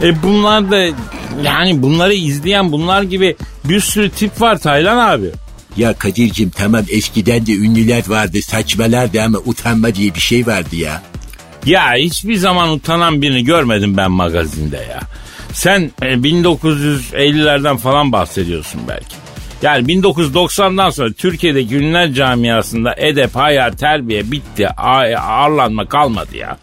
E 0.02 0.24
bunlar 0.24 0.72
da 0.72 0.78
yani 1.44 1.84
bunları 1.84 2.14
izleyen 2.14 2.72
bunlar 2.72 3.02
gibi 3.02 3.36
bir 3.64 3.80
sürü 3.80 4.10
tip 4.10 4.42
var 4.42 4.58
Taylan 4.58 4.98
abi. 4.98 5.32
Ya 5.78 5.94
Kadir'cim 5.94 6.50
tamam 6.50 6.84
eskiden 6.90 7.46
de 7.46 7.54
ünlüler 7.54 8.04
vardı 8.08 8.42
saçmalardı 8.42 9.22
ama 9.22 9.38
utanma 9.46 9.96
diye 9.96 10.16
bir 10.16 10.20
şey 10.20 10.48
vardı 10.48 10.76
ya. 10.76 11.04
Ya 11.66 11.94
hiçbir 11.94 12.36
zaman 12.36 12.70
utanan 12.70 13.22
birini 13.22 13.44
görmedim 13.44 13.98
ben 13.98 14.12
magazinde 14.12 14.78
ya. 14.78 15.00
Sen 15.54 15.92
e, 16.02 16.06
1950'lerden 16.06 17.78
falan 17.78 18.12
bahsediyorsun 18.12 18.82
belki. 18.88 19.16
Yani 19.62 19.88
1990'dan 19.88 20.90
sonra 20.90 21.14
Türkiye'deki 21.14 21.76
ünlüler 21.76 22.14
camiasında 22.14 22.96
edep, 22.98 23.36
haya, 23.36 23.72
terbiye 23.72 24.32
bitti. 24.32 24.70
Ağırlanma 24.70 25.86
kalmadı 25.86 26.38
ya. 26.38 26.58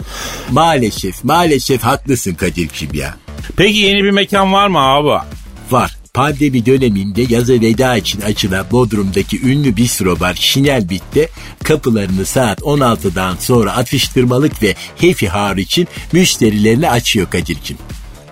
Maalesef 0.50 1.25
maalesef 1.25 1.83
haklısın 1.83 2.35
Kadir'cim 2.35 2.94
ya. 2.94 3.14
Peki 3.56 3.78
yeni 3.78 4.04
bir 4.04 4.11
mekan 4.11 4.52
var 4.52 4.68
mı 4.68 4.78
abi? 4.78 5.25
Var. 5.71 5.97
Pandemi 6.14 6.66
döneminde 6.66 7.23
yaza 7.28 7.52
veda 7.52 7.97
için 7.97 8.21
açılan 8.21 8.66
Bodrum'daki 8.71 9.50
ünlü 9.50 9.76
bistro 9.76 10.21
bar 10.21 10.35
Şinel 10.35 10.88
Bit'te 10.88 11.28
kapılarını 11.64 12.25
saat 12.25 12.61
16'dan 12.61 13.37
sonra 13.37 13.76
atıştırmalık 13.76 14.62
ve 14.62 14.75
happy 15.00 15.26
hour 15.26 15.56
için 15.56 15.88
müşterilerine 16.12 16.90
açıyor 16.90 17.30
Kadir'cim. 17.30 17.78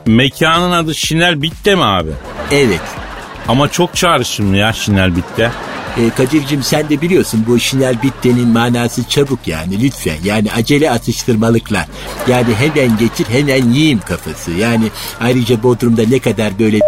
Mekanın 0.07 0.71
adı 0.71 0.95
Şinel 0.95 1.43
Bitte 1.43 1.75
mi 1.75 1.85
abi? 1.85 2.11
Evet. 2.51 2.81
Ama 3.49 3.69
çok 3.69 3.97
çağrışımlı 3.97 4.57
ya 4.57 4.73
Şinel 4.73 5.17
Bitte. 5.17 5.51
E, 5.97 6.11
Kadir'cim 6.11 6.62
sen 6.62 6.89
de 6.89 7.01
biliyorsun 7.01 7.45
bu 7.49 7.59
Şinel 7.59 8.03
Bitte'nin 8.03 8.49
manası 8.49 9.09
çabuk 9.09 9.39
yani 9.47 9.83
lütfen. 9.83 10.17
Yani 10.25 10.53
acele 10.53 10.91
atıştırmalıklar. 10.91 11.87
Yani 12.29 12.55
hemen 12.55 12.99
getir 12.99 13.27
hemen 13.31 13.71
yiyeyim 13.71 14.01
kafası. 14.01 14.51
Yani 14.51 14.85
ayrıca 15.21 15.62
Bodrum'da 15.62 16.03
ne 16.09 16.19
kadar 16.19 16.59
böyle 16.59 16.79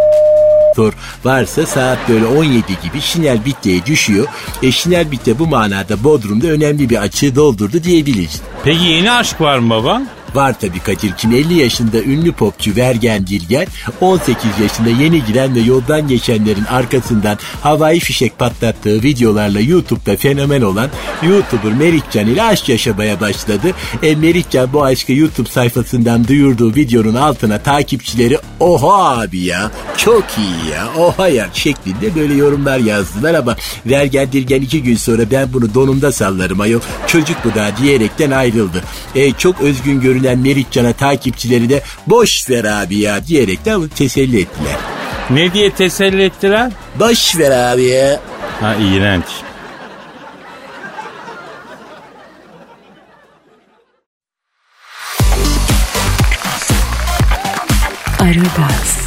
doktor 0.76 0.93
varsa 1.25 1.66
saat 1.66 2.09
böyle 2.09 2.26
17 2.26 2.66
gibi 2.83 3.00
Şinel 3.00 3.45
Bitte'ye 3.45 3.87
düşüyor. 3.87 4.26
E 4.62 4.73
Şinel 4.73 5.11
Bitte 5.11 5.38
bu 5.38 5.47
manada 5.47 6.04
Bodrum'da 6.04 6.47
önemli 6.47 6.90
bir 6.90 6.97
açığı 6.97 7.37
doldurdu 7.37 7.85
diyebiliriz. 7.85 8.43
Peki 8.64 8.85
yeni 8.85 9.12
aşk 9.12 9.40
var 9.40 9.59
mı 9.59 9.71
baba? 9.71 10.02
Var 10.35 10.61
tabii 10.61 10.79
Kadir 10.79 11.12
kim 11.12 11.33
50 11.33 11.55
yaşında 11.55 12.03
ünlü 12.03 12.33
popçu 12.33 12.76
Vergen 12.76 13.26
Dirgen 13.26 13.67
18 14.00 14.37
yaşında 14.62 14.88
yeni 15.03 15.25
giren 15.25 15.55
ve 15.55 15.61
yoldan 15.61 16.09
geçenlerin 16.09 16.64
arkasından 16.64 17.38
havai 17.62 18.00
fişek 18.00 18.38
patlattığı 18.38 19.03
videolarla 19.03 19.61
YouTube'da 19.61 20.17
fenomen 20.17 20.62
olan 20.62 20.91
YouTuber 21.23 21.73
Meriçcan 21.73 22.26
ile 22.26 22.43
aşk 22.43 22.69
yaşamaya 22.69 23.21
başladı. 23.21 23.71
E, 24.03 24.17
Meriçcan 24.17 24.73
bu 24.73 24.85
aşkı 24.85 25.12
YouTube 25.12 25.49
sayfasından 25.49 26.29
duyurduğu 26.29 26.75
videonun 26.75 27.14
altına 27.14 27.59
takipçileri 27.59 28.38
oha 28.61 29.21
abi 29.21 29.41
ya 29.41 29.71
çok 29.97 30.25
iyi 30.38 30.73
ya 30.73 30.88
oha 30.99 31.29
ya 31.29 31.49
şeklinde 31.53 32.14
böyle 32.14 32.35
yorumlar 32.35 32.79
yazdılar 32.79 33.35
ama 33.35 33.57
Vergen 33.87 34.33
Dirgen 34.33 34.62
iki 34.62 34.83
gün 34.83 34.97
sonra 34.97 35.31
ben 35.31 35.53
bunu 35.53 35.75
donumda 35.75 36.12
sallarım 36.12 36.61
ayol 36.61 36.81
çocuk 37.07 37.37
bu 37.45 37.55
da 37.55 37.71
diyerekten 37.83 38.31
ayrıldı. 38.31 38.85
E, 39.14 39.33
çok 39.33 39.61
özgün 39.61 40.00
görünen 40.00 40.24
Meriçcan'a 40.33 40.93
takipçileri 40.93 41.69
de 41.69 41.83
boş 42.07 42.50
ver 42.50 42.64
abi 42.64 42.97
ya 42.99 43.26
diyerekten 43.26 43.75
onu 43.75 43.88
teselli 43.88 44.40
ettiler. 44.40 44.76
Ne 45.31 45.52
diye 45.52 45.71
teselli 45.71 46.23
ettiler? 46.23 46.73
Boş 47.00 47.37
ver 47.37 47.73
abi 47.73 47.83
ya. 47.83 48.21
Ha 48.61 48.75
iğrenç. 48.75 49.25
Aragaz, 58.21 58.99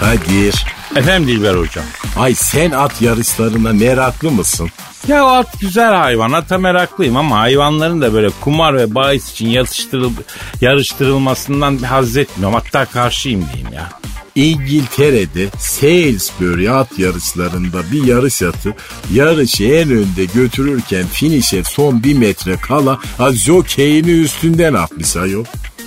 Kadir. 0.00 0.77
Efendim 0.98 1.28
Dilber 1.28 1.54
hocam. 1.54 1.84
Ay 2.16 2.34
sen 2.34 2.70
at 2.70 3.02
yarışlarına 3.02 3.72
meraklı 3.72 4.30
mısın? 4.30 4.70
Ya 5.08 5.24
at 5.24 5.60
güzel 5.60 5.94
hayvan. 5.94 6.32
Ata 6.32 6.58
meraklıyım 6.58 7.16
ama 7.16 7.38
hayvanların 7.38 8.00
da 8.00 8.12
böyle 8.12 8.28
kumar 8.40 8.76
ve 8.76 8.94
bahis 8.94 9.32
için 9.32 9.48
yatıştırıl, 9.48 10.12
yarıştırılmasından 10.60 11.78
haz 11.78 12.16
etmiyorum. 12.16 12.54
Hatta 12.54 12.84
karşıyım 12.84 13.44
diyeyim 13.52 13.72
ya. 13.72 13.88
İngiltere'de 14.34 15.48
Salisbury 15.58 16.70
at 16.70 16.98
yarışlarında 16.98 17.92
bir 17.92 18.04
yarış 18.04 18.42
atı 18.42 18.74
yarışı 19.12 19.64
en 19.64 19.90
önde 19.90 20.24
götürürken 20.34 21.06
finişe 21.06 21.64
son 21.64 22.02
bir 22.02 22.14
metre 22.14 22.56
kala 22.56 22.98
jokeyini 23.32 24.10
üstünden 24.10 24.74
atmış 24.74 25.16
ayol. 25.16 25.44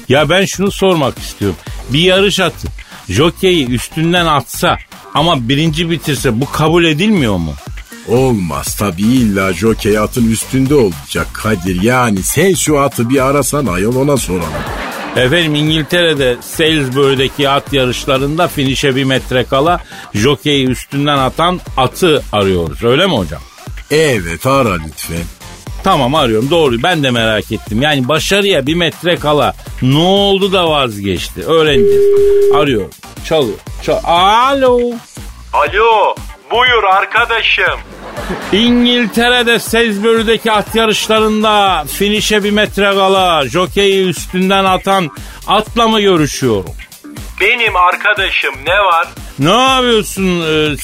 Ya 0.09 0.29
ben 0.29 0.45
şunu 0.45 0.71
sormak 0.71 1.19
istiyorum. 1.19 1.57
Bir 1.89 1.99
yarış 1.99 2.39
atı 2.39 2.67
jokeyi 3.09 3.67
üstünden 3.67 4.25
atsa 4.25 4.77
ama 5.13 5.49
birinci 5.49 5.89
bitirse 5.89 6.41
bu 6.41 6.51
kabul 6.51 6.83
edilmiyor 6.83 7.37
mu? 7.37 7.53
Olmaz 8.07 8.75
tabii 8.79 9.01
illa 9.01 9.53
jokey 9.53 9.97
atın 9.99 10.31
üstünde 10.31 10.75
olacak 10.75 11.27
Kadir. 11.33 11.81
Yani 11.81 12.23
sen 12.23 12.53
şu 12.53 12.79
atı 12.79 13.09
bir 13.09 13.25
arasan 13.25 13.65
ayol 13.65 13.95
ona 13.95 14.17
soralım. 14.17 14.63
Efendim 15.15 15.55
İngiltere'de 15.55 16.37
Salisbury'deki 16.41 17.49
at 17.49 17.73
yarışlarında 17.73 18.47
finişe 18.47 18.95
bir 18.95 19.03
metre 19.03 19.43
kala 19.43 19.79
jokeyi 20.13 20.67
üstünden 20.67 21.17
atan 21.17 21.59
atı 21.77 22.23
arıyoruz. 22.31 22.83
Öyle 22.83 23.05
mi 23.07 23.13
hocam? 23.13 23.41
Evet 23.91 24.45
ara 24.45 24.73
lütfen. 24.87 25.23
Tamam 25.83 26.15
arıyorum 26.15 26.49
doğru 26.49 26.83
ben 26.83 27.03
de 27.03 27.11
merak 27.11 27.51
ettim. 27.51 27.81
Yani 27.81 28.07
başarıya 28.07 28.67
bir 28.67 28.75
metre 28.75 29.15
kala 29.15 29.53
ne 29.81 29.97
oldu 29.97 30.53
da 30.53 30.69
vazgeçti 30.69 31.43
öğreneceğiz. 31.43 32.03
Arıyorum 32.55 32.89
çalıyor. 33.25 33.57
Çal 33.83 33.99
Alo. 34.03 34.79
Alo 35.53 36.15
buyur 36.51 36.83
arkadaşım. 36.83 37.79
İngiltere'de 38.51 39.59
Salisbury'deki 39.59 40.51
at 40.51 40.75
yarışlarında 40.75 41.83
finişe 41.93 42.43
bir 42.43 42.51
metre 42.51 42.93
kala 42.93 43.47
jokeyi 43.47 44.07
üstünden 44.07 44.65
atan 44.65 45.09
atla 45.47 45.87
mı 45.87 46.01
görüşüyorum? 46.01 46.75
Benim 47.41 47.75
arkadaşım 47.75 48.53
ne 48.67 48.79
var? 48.79 49.07
Ne 49.39 49.49
yapıyorsun 49.49 50.41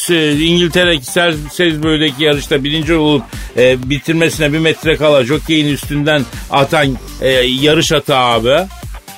e, 0.10 0.32
İngiltere'deki 0.32 1.06
Salisbury'deki 1.52 2.24
yarışta 2.24 2.64
birinci 2.64 2.94
olup 2.94 3.24
e, 3.58 3.90
bitirmesine 3.90 4.54
bir 4.54 4.60
metre 4.60 4.98
kala 4.98 5.24
jokeyin 5.24 5.74
üstünden 5.74 6.26
atan 6.52 6.98
e, 7.22 7.30
yarış 7.40 7.92
atı 7.92 8.16
abi? 8.16 8.58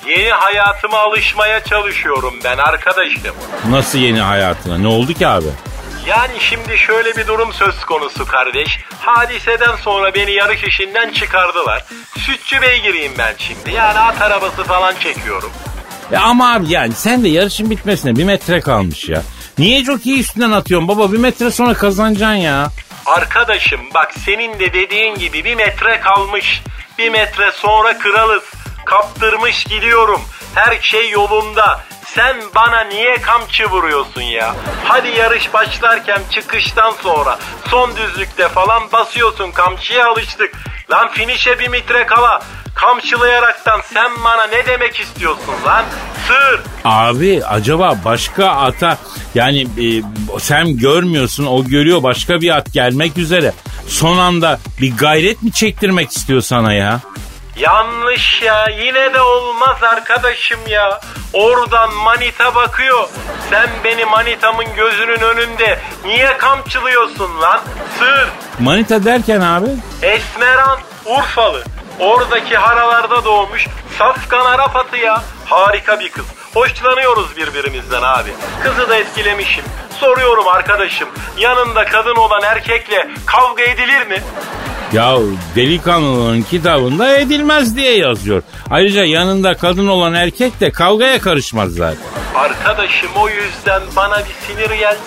Yeni 0.06 0.30
hayatıma 0.30 0.98
alışmaya 0.98 1.64
çalışıyorum 1.64 2.34
ben 2.44 2.58
arkadaşım. 2.58 3.34
Nasıl 3.68 3.98
yeni 3.98 4.20
hayatına? 4.20 4.78
Ne 4.78 4.86
oldu 4.86 5.12
ki 5.14 5.26
abi? 5.26 5.46
Yani 6.06 6.40
şimdi 6.40 6.78
şöyle 6.78 7.16
bir 7.16 7.26
durum 7.26 7.52
söz 7.52 7.80
konusu 7.84 8.26
kardeş. 8.26 8.78
Hadiseden 9.00 9.76
sonra 9.76 10.14
beni 10.14 10.32
yarış 10.32 10.64
işinden 10.64 11.12
çıkardılar. 11.12 11.84
Sütçü 12.18 12.62
beygiriyim 12.62 13.12
ben 13.18 13.34
şimdi. 13.38 13.72
Yani 13.72 13.98
at 13.98 14.22
arabası 14.22 14.64
falan 14.64 14.94
çekiyorum. 15.00 15.50
E 16.12 16.16
ama 16.16 16.52
abi 16.54 16.68
yani 16.68 16.92
sen 16.92 17.24
de 17.24 17.28
yarışın 17.28 17.70
bitmesine 17.70 18.16
bir 18.16 18.24
metre 18.24 18.60
kalmış 18.60 19.08
ya. 19.08 19.22
Niye 19.58 19.84
jokeyi 19.84 20.20
üstünden 20.20 20.50
atıyorsun 20.50 20.88
baba? 20.88 21.12
Bir 21.12 21.18
metre 21.18 21.50
sonra 21.50 21.74
kazanacaksın 21.74 22.34
ya. 22.34 22.68
Arkadaşım 23.06 23.80
bak 23.94 24.14
senin 24.24 24.58
de 24.58 24.72
dediğin 24.72 25.14
gibi 25.14 25.44
bir 25.44 25.54
metre 25.54 26.00
kalmış. 26.00 26.62
Bir 26.98 27.08
metre 27.08 27.52
sonra 27.52 27.98
kralız. 27.98 28.42
Kaptırmış 28.84 29.64
gidiyorum. 29.64 30.20
Her 30.54 30.80
şey 30.82 31.10
yolunda. 31.10 31.80
Sen 32.06 32.36
bana 32.54 32.80
niye 32.80 33.16
kamçı 33.22 33.70
vuruyorsun 33.70 34.20
ya? 34.22 34.54
Hadi 34.84 35.08
yarış 35.08 35.52
başlarken 35.54 36.20
çıkıştan 36.30 36.92
sonra 37.02 37.38
son 37.68 37.96
düzlükte 37.96 38.48
falan 38.48 38.92
basıyorsun 38.92 39.50
kamçıya 39.50 40.08
alıştık. 40.10 40.52
Lan 40.90 41.08
finişe 41.12 41.58
bir 41.58 41.68
metre 41.68 42.06
kala 42.06 42.42
kamçılayaraktan 42.74 43.80
sen 43.94 44.10
bana 44.24 44.46
ne 44.46 44.66
demek 44.66 45.00
istiyorsun 45.00 45.54
lan? 45.66 45.84
Sır. 46.28 46.60
Abi 46.84 47.42
acaba 47.48 47.96
başka 48.04 48.48
ata 48.50 48.98
yani 49.34 49.62
e, 49.62 49.86
sen 50.40 50.78
görmüyorsun 50.78 51.46
o 51.46 51.64
görüyor 51.64 52.02
başka 52.02 52.40
bir 52.40 52.56
at 52.56 52.72
gelmek 52.72 53.18
üzere. 53.18 53.52
Son 53.88 54.18
anda 54.18 54.60
bir 54.80 54.96
gayret 54.96 55.42
mi 55.42 55.52
çektirmek 55.52 56.10
istiyor 56.10 56.40
sana 56.40 56.72
ya? 56.72 57.00
Yanlış 57.60 58.42
ya 58.42 58.66
yine 58.78 59.14
de 59.14 59.20
olmaz 59.20 59.82
arkadaşım 59.82 60.60
ya. 60.68 61.00
Oradan 61.32 61.94
manita 61.94 62.54
bakıyor. 62.54 63.08
Sen 63.50 63.68
beni 63.84 64.04
manitamın 64.04 64.74
gözünün 64.76 65.20
önünde 65.20 65.78
niye 66.04 66.36
kamçılıyorsun 66.38 67.40
lan? 67.40 67.60
Sır. 67.98 68.28
Manita 68.60 69.04
derken 69.04 69.40
abi? 69.40 69.66
Esmeran 70.02 70.78
Urfalı. 71.06 71.64
Oradaki 71.98 72.56
haralarda 72.56 73.24
doğmuş 73.24 73.66
Safkan 73.98 74.44
Arap 74.44 74.76
atı 74.76 74.96
ya. 74.96 75.22
Harika 75.46 76.00
bir 76.00 76.10
kız. 76.10 76.24
Hoşlanıyoruz 76.54 77.36
birbirimizden 77.36 78.02
abi. 78.02 78.30
Kızı 78.62 78.88
da 78.88 78.96
etkilemişim. 78.96 79.64
Soruyorum 80.00 80.48
arkadaşım. 80.48 81.08
Yanında 81.38 81.84
kadın 81.84 82.16
olan 82.16 82.42
erkekle 82.42 83.08
kavga 83.26 83.62
edilir 83.62 84.06
mi? 84.06 84.22
Ya 84.92 85.16
delikanlının 85.56 86.42
kitabında 86.42 87.18
edilmez 87.18 87.76
diye 87.76 87.96
yazıyor. 87.96 88.42
Ayrıca 88.70 89.04
yanında 89.04 89.54
kadın 89.56 89.88
olan 89.88 90.14
erkek 90.14 90.60
de 90.60 90.70
kavgaya 90.70 91.20
karışmaz 91.20 91.72
zaten. 91.72 92.02
Arkadaşım 92.34 93.10
o 93.16 93.28
yüzden 93.28 93.82
bana 93.96 94.18
bir 94.18 94.46
sinir 94.46 94.70
geldi. 94.78 94.98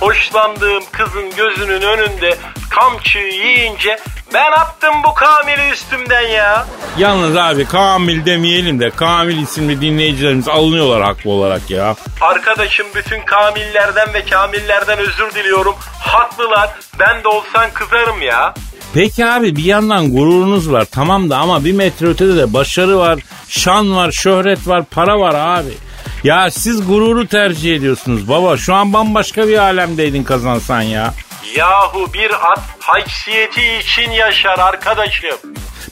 Hoşlandığım 0.00 0.82
kızın 0.92 1.30
gözünün 1.36 1.80
önünde 1.82 2.36
kamçıyı 2.70 3.32
yiyince 3.32 3.98
ben 4.34 4.52
attım 4.52 4.94
bu 5.04 5.14
Kamil'i 5.14 5.70
üstümden 5.72 6.28
ya. 6.28 6.66
Yalnız 6.98 7.36
abi 7.36 7.64
Kamil 7.64 8.26
demeyelim 8.26 8.80
de 8.80 8.90
Kamil 8.90 9.42
isimli 9.42 9.80
dinleyicilerimiz 9.80 10.48
alınıyorlar 10.48 11.02
haklı 11.02 11.30
olarak 11.30 11.70
ya. 11.70 11.96
Arkadaşım 12.20 12.86
bütün 12.94 13.20
Kamillerden 13.22 14.14
ve 14.14 14.24
Kamillerden 14.24 14.98
özür 14.98 15.34
diliyorum. 15.34 15.74
Haklılar. 16.00 16.70
Ben 16.98 17.24
de 17.24 17.28
olsan 17.28 17.70
kızarım 17.74 18.22
ya. 18.22 18.54
Peki 18.94 19.26
abi 19.26 19.56
bir 19.56 19.64
yandan 19.64 20.12
gururunuz 20.12 20.72
var 20.72 20.84
tamam 20.92 21.30
da 21.30 21.36
ama 21.36 21.64
bir 21.64 21.72
metre 21.72 22.06
ötede 22.06 22.36
de 22.36 22.52
başarı 22.52 22.98
var, 22.98 23.18
şan 23.48 23.96
var, 23.96 24.10
şöhret 24.12 24.68
var, 24.68 24.84
para 24.90 25.20
var 25.20 25.34
abi. 25.34 25.70
Ya 26.24 26.50
siz 26.50 26.86
gururu 26.86 27.26
tercih 27.26 27.76
ediyorsunuz 27.76 28.28
baba. 28.28 28.56
Şu 28.56 28.74
an 28.74 28.92
bambaşka 28.92 29.48
bir 29.48 29.58
alemdeydin 29.58 30.24
kazansan 30.24 30.82
ya. 30.82 31.14
Yahu 31.56 32.12
bir 32.12 32.30
at 32.52 32.62
haysiyeti 32.80 33.60
için 33.80 34.10
yaşar 34.10 34.58
arkadaşım. 34.58 35.36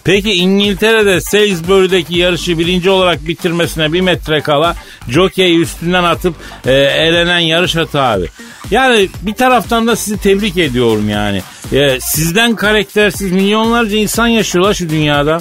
Peki 0.04 0.32
İngiltere'de 0.32 1.20
Salisbury'deki 1.20 2.18
yarışı 2.18 2.58
birinci 2.58 2.90
olarak 2.90 3.26
bitirmesine 3.26 3.92
bir 3.92 4.00
metre 4.00 4.40
kala 4.40 4.76
jockey 5.08 5.62
üstünden 5.62 6.04
atıp 6.04 6.34
e, 6.66 6.72
elenen 6.72 7.38
yarış 7.38 7.76
atı 7.76 8.02
abi. 8.02 8.28
Yani 8.70 9.08
bir 9.22 9.34
taraftan 9.34 9.86
da 9.86 9.96
sizi 9.96 10.18
tebrik 10.18 10.56
ediyorum 10.56 11.08
yani. 11.10 11.42
E, 11.72 12.00
sizden 12.00 12.56
karaktersiz 12.56 13.32
milyonlarca 13.32 13.96
insan 13.96 14.26
yaşıyorlar 14.26 14.74
şu 14.74 14.88
dünyada. 14.88 15.40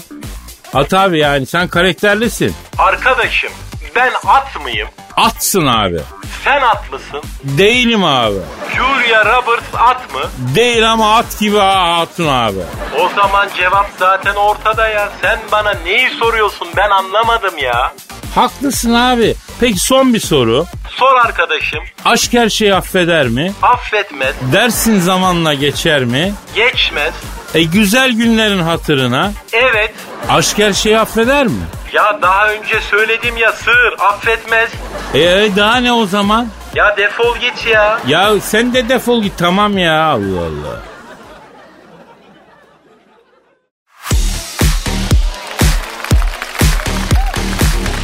At 0.73 0.93
abi 0.93 1.19
yani 1.19 1.45
sen 1.45 1.67
karakterlisin. 1.67 2.54
Arkadaşım 2.78 3.52
ben 3.98 4.12
at 4.28 4.62
mıyım? 4.64 4.88
Atsın 5.16 5.66
abi. 5.68 6.00
Sen 6.44 6.62
at 6.62 6.92
mısın? 6.92 7.22
Değilim 7.44 8.04
abi. 8.04 8.36
Julia 8.76 9.26
Roberts 9.26 9.66
at 9.78 10.14
mı? 10.14 10.20
Değil 10.56 10.92
ama 10.92 11.16
at 11.18 11.40
gibi 11.40 11.62
atın 11.62 12.28
abi. 12.28 12.60
O 13.00 13.10
zaman 13.16 13.50
cevap 13.58 13.90
zaten 14.00 14.36
ortada 14.36 14.88
ya. 14.88 15.10
Sen 15.22 15.40
bana 15.52 15.74
neyi 15.74 16.10
soruyorsun 16.10 16.68
ben 16.78 16.90
anlamadım 16.90 17.58
ya. 17.58 17.94
Haklısın 18.36 18.94
abi. 18.94 19.36
Peki 19.60 19.80
son 19.80 20.14
bir 20.14 20.20
soru. 20.20 20.66
Sor 20.90 21.16
arkadaşım. 21.16 21.84
Aşk 22.06 22.34
her 22.34 22.50
şeyi 22.50 22.76
affeder 22.76 23.28
mi? 23.28 23.54
Affetmez, 23.62 24.36
Dersin 24.54 25.00
zamanla 25.00 25.54
geçer 25.54 26.04
mi? 26.06 26.34
geçmez. 26.56 27.14
E 27.54 27.64
güzel 27.64 28.12
günlerin 28.12 28.60
hatırına 28.62 29.32
Evet. 29.54 29.94
Aşk 30.30 30.58
her 30.58 30.74
şeyi 30.74 31.00
affeder 31.00 31.48
mi? 31.48 31.64
Ya 31.94 32.20
daha 32.22 32.50
önce 32.50 32.82
söyledim 32.82 33.38
ya 33.38 33.52
sığır 33.52 33.94
affetmez. 34.00 34.70
E 35.14 35.50
daha 35.56 35.76
ne 35.78 35.94
o 35.94 36.06
zaman? 36.06 36.48
Ya 36.76 36.98
defol 36.98 37.38
git 37.38 37.68
ya. 37.68 38.00
Ya 38.08 38.40
sen 38.42 38.74
de 38.74 38.90
defol 38.90 39.22
git 39.24 39.38
tamam 39.38 39.78
ya 39.78 40.04
Allah 40.04 40.40
Allah. 40.40 40.82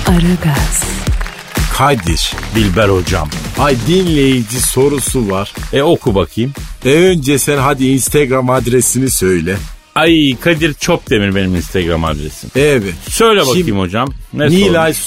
Aragaz, 0.08 0.84
Kadir. 1.78 2.32
Dilber 2.56 2.89
hocam. 2.89 3.30
Ay 3.60 3.76
dinleyici 3.88 4.62
sorusu 4.62 5.30
var. 5.30 5.54
E 5.73 5.82
oku 5.82 6.15
bakayım. 6.15 6.54
E 6.86 6.93
önce 6.93 7.39
sen 7.39 7.58
hadi 7.58 7.88
Instagram 7.88 8.49
adresini 8.49 9.10
söyle. 9.10 9.58
Ay 9.95 10.36
Kadir 10.41 10.73
Çopdemir 10.73 11.36
benim 11.36 11.56
Instagram 11.56 12.03
adresim. 12.06 12.49
Evet. 12.56 12.93
Söyle 13.10 13.41
bakayım 13.41 13.67
Şimdi- 13.67 13.79
hocam. 13.79 14.10
Ne 14.34 14.49
Nilay 14.49 14.93
sormuş? 14.93 15.03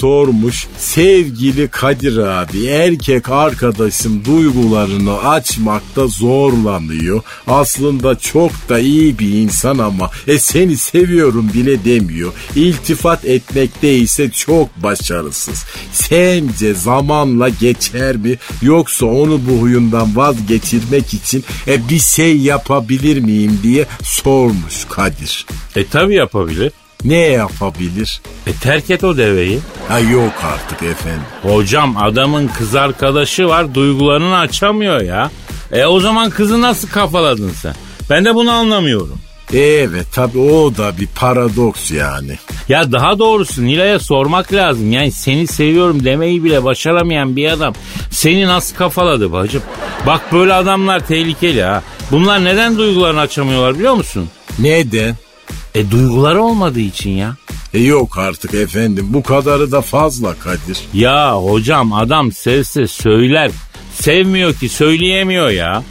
sormuş. 0.56 0.66
Sevgili 0.78 1.68
Kadir 1.68 2.16
abi 2.18 2.66
erkek 2.66 3.28
arkadaşım 3.28 4.24
duygularını 4.24 5.18
açmakta 5.28 6.06
zorlanıyor. 6.06 7.22
Aslında 7.46 8.18
çok 8.18 8.50
da 8.68 8.78
iyi 8.78 9.18
bir 9.18 9.28
insan 9.32 9.78
ama 9.78 10.10
e 10.26 10.38
seni 10.38 10.76
seviyorum 10.76 11.50
bile 11.54 11.84
demiyor. 11.84 12.32
İltifat 12.56 13.24
etmekte 13.24 13.94
ise 13.96 14.30
çok 14.30 14.82
başarısız. 14.82 15.64
Sence 15.92 16.74
zamanla 16.74 17.48
geçer 17.48 18.16
mi 18.16 18.36
yoksa 18.62 19.06
onu 19.06 19.40
bu 19.50 19.60
huyundan 19.62 20.16
vazgeçirmek 20.16 21.14
için 21.14 21.44
e, 21.68 21.88
bir 21.88 21.98
şey 22.00 22.36
yapabilir 22.36 23.18
miyim 23.20 23.58
diye 23.62 23.86
sormuş 24.02 24.75
Kadir. 24.84 25.46
E 25.76 25.86
tabi 25.86 26.14
yapabilir. 26.14 26.72
Ne 27.04 27.16
yapabilir? 27.18 28.20
E 28.46 28.52
terk 28.52 28.90
et 28.90 29.04
o 29.04 29.16
deveyi. 29.16 29.58
Ha 29.88 29.98
yok 29.98 30.32
artık 30.44 30.82
efendim. 30.82 31.22
Hocam 31.42 31.96
adamın 31.96 32.48
kız 32.48 32.74
arkadaşı 32.74 33.48
var 33.48 33.74
duygularını 33.74 34.38
açamıyor 34.38 35.00
ya. 35.00 35.30
E 35.72 35.84
o 35.86 36.00
zaman 36.00 36.30
kızı 36.30 36.60
nasıl 36.62 36.88
kafaladın 36.88 37.50
sen? 37.50 37.74
Ben 38.10 38.24
de 38.24 38.34
bunu 38.34 38.50
anlamıyorum. 38.50 39.18
Evet 39.54 40.06
tabi 40.12 40.38
o 40.38 40.76
da 40.76 40.98
bir 40.98 41.06
paradoks 41.06 41.90
yani. 41.90 42.38
Ya 42.68 42.92
daha 42.92 43.18
doğrusu 43.18 43.64
Nilay'a 43.64 43.98
sormak 43.98 44.52
lazım. 44.52 44.92
Yani 44.92 45.12
seni 45.12 45.46
seviyorum 45.46 46.04
demeyi 46.04 46.44
bile 46.44 46.64
başaramayan 46.64 47.36
bir 47.36 47.50
adam 47.50 47.74
seni 48.10 48.46
nasıl 48.46 48.76
kafaladı 48.76 49.32
bacım? 49.32 49.62
Bak 50.06 50.32
böyle 50.32 50.52
adamlar 50.54 51.06
tehlikeli 51.06 51.62
ha. 51.62 51.82
Bunlar 52.10 52.44
neden 52.44 52.78
duygularını 52.78 53.20
açamıyorlar 53.20 53.74
biliyor 53.74 53.94
musun? 53.94 54.28
Neden? 54.58 55.16
E 55.74 55.90
duyguları 55.90 56.42
olmadığı 56.42 56.80
için 56.80 57.10
ya. 57.10 57.36
E 57.74 57.78
yok 57.80 58.18
artık 58.18 58.54
efendim 58.54 59.06
bu 59.10 59.22
kadarı 59.22 59.72
da 59.72 59.80
fazla 59.80 60.34
Kadir. 60.34 60.78
Ya 60.94 61.36
hocam 61.36 61.92
adam 61.92 62.32
sevse 62.32 62.86
söyler. 62.86 63.50
Sevmiyor 63.94 64.54
ki 64.54 64.68
söyleyemiyor 64.68 65.50
ya. 65.50 65.82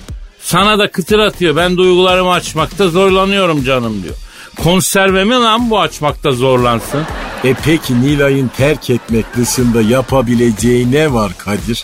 Sana 0.42 0.80
da 0.80 0.92
kıtır 0.92 1.20
atıyor. 1.20 1.56
Ben 1.56 1.78
duygularımı 1.78 2.32
açmakta 2.32 2.88
zorlanıyorum 2.88 3.64
canım 3.64 4.04
diyor. 4.04 4.16
Konserve 4.64 5.24
mi 5.24 5.34
lan 5.34 5.70
bu 5.70 5.80
açmakta 5.80 6.32
zorlansın? 6.32 7.04
E 7.44 7.56
peki 7.66 8.02
Nilay'ın 8.02 8.52
terk 8.58 8.90
etmek 8.90 9.26
dışında 9.38 9.82
yapabileceği 9.82 10.92
ne 10.92 11.14
var 11.14 11.32
Kadir? 11.38 11.84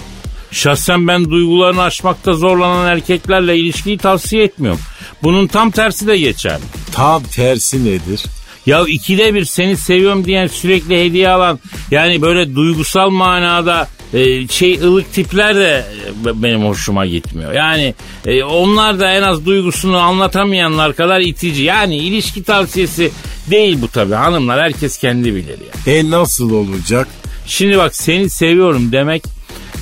Şahsen 0.52 1.08
ben 1.08 1.30
duygularını 1.30 1.82
açmakta 1.82 2.34
zorlanan 2.34 2.88
erkeklerle 2.88 3.58
ilişkiyi 3.58 3.98
tavsiye 3.98 4.44
etmiyorum. 4.44 4.82
Bunun 5.24 5.48
tam 5.48 5.72
tersi 5.72 6.08
de 6.08 6.18
geçerli. 6.18 6.64
Tam 6.92 7.24
tersi 7.24 7.86
nedir? 7.86 8.24
Ya 8.66 8.84
ikide 8.88 9.34
bir 9.34 9.46
seni 9.46 9.78
seviyorum 9.78 10.26
diyen 10.26 10.48
sürekli 10.48 11.06
hediye 11.06 11.30
alan 11.30 11.60
yani 11.92 12.22
böyle 12.22 12.56
duygusal 12.56 13.10
manada 13.10 13.88
e, 14.14 14.48
şey 14.48 14.80
ılık 14.84 15.14
tipler 15.14 15.56
de 15.56 15.86
e, 16.26 16.44
benim 16.44 16.66
hoşuma 16.66 17.06
gitmiyor. 17.06 17.54
Yani 17.54 17.96
e, 18.26 18.44
onlar 18.44 19.00
da 19.00 19.12
en 19.12 19.22
az 19.22 19.46
duygusunu 19.46 19.98
anlatamayanlar 19.98 20.96
kadar 20.96 21.20
itici. 21.20 21.64
Yani 21.64 21.98
ilişki 21.98 22.44
tavsiyesi 22.44 23.12
değil 23.50 23.78
bu 23.82 23.88
tabii 23.88 24.14
hanımlar 24.14 24.62
herkes 24.62 24.98
kendi 24.98 25.36
bilir 25.36 25.58
ya. 25.60 25.94
E 25.94 26.10
nasıl 26.10 26.52
olacak? 26.52 27.08
Şimdi 27.48 27.78
bak 27.78 27.96
seni 27.96 28.30
seviyorum 28.30 28.92
demek 28.92 29.24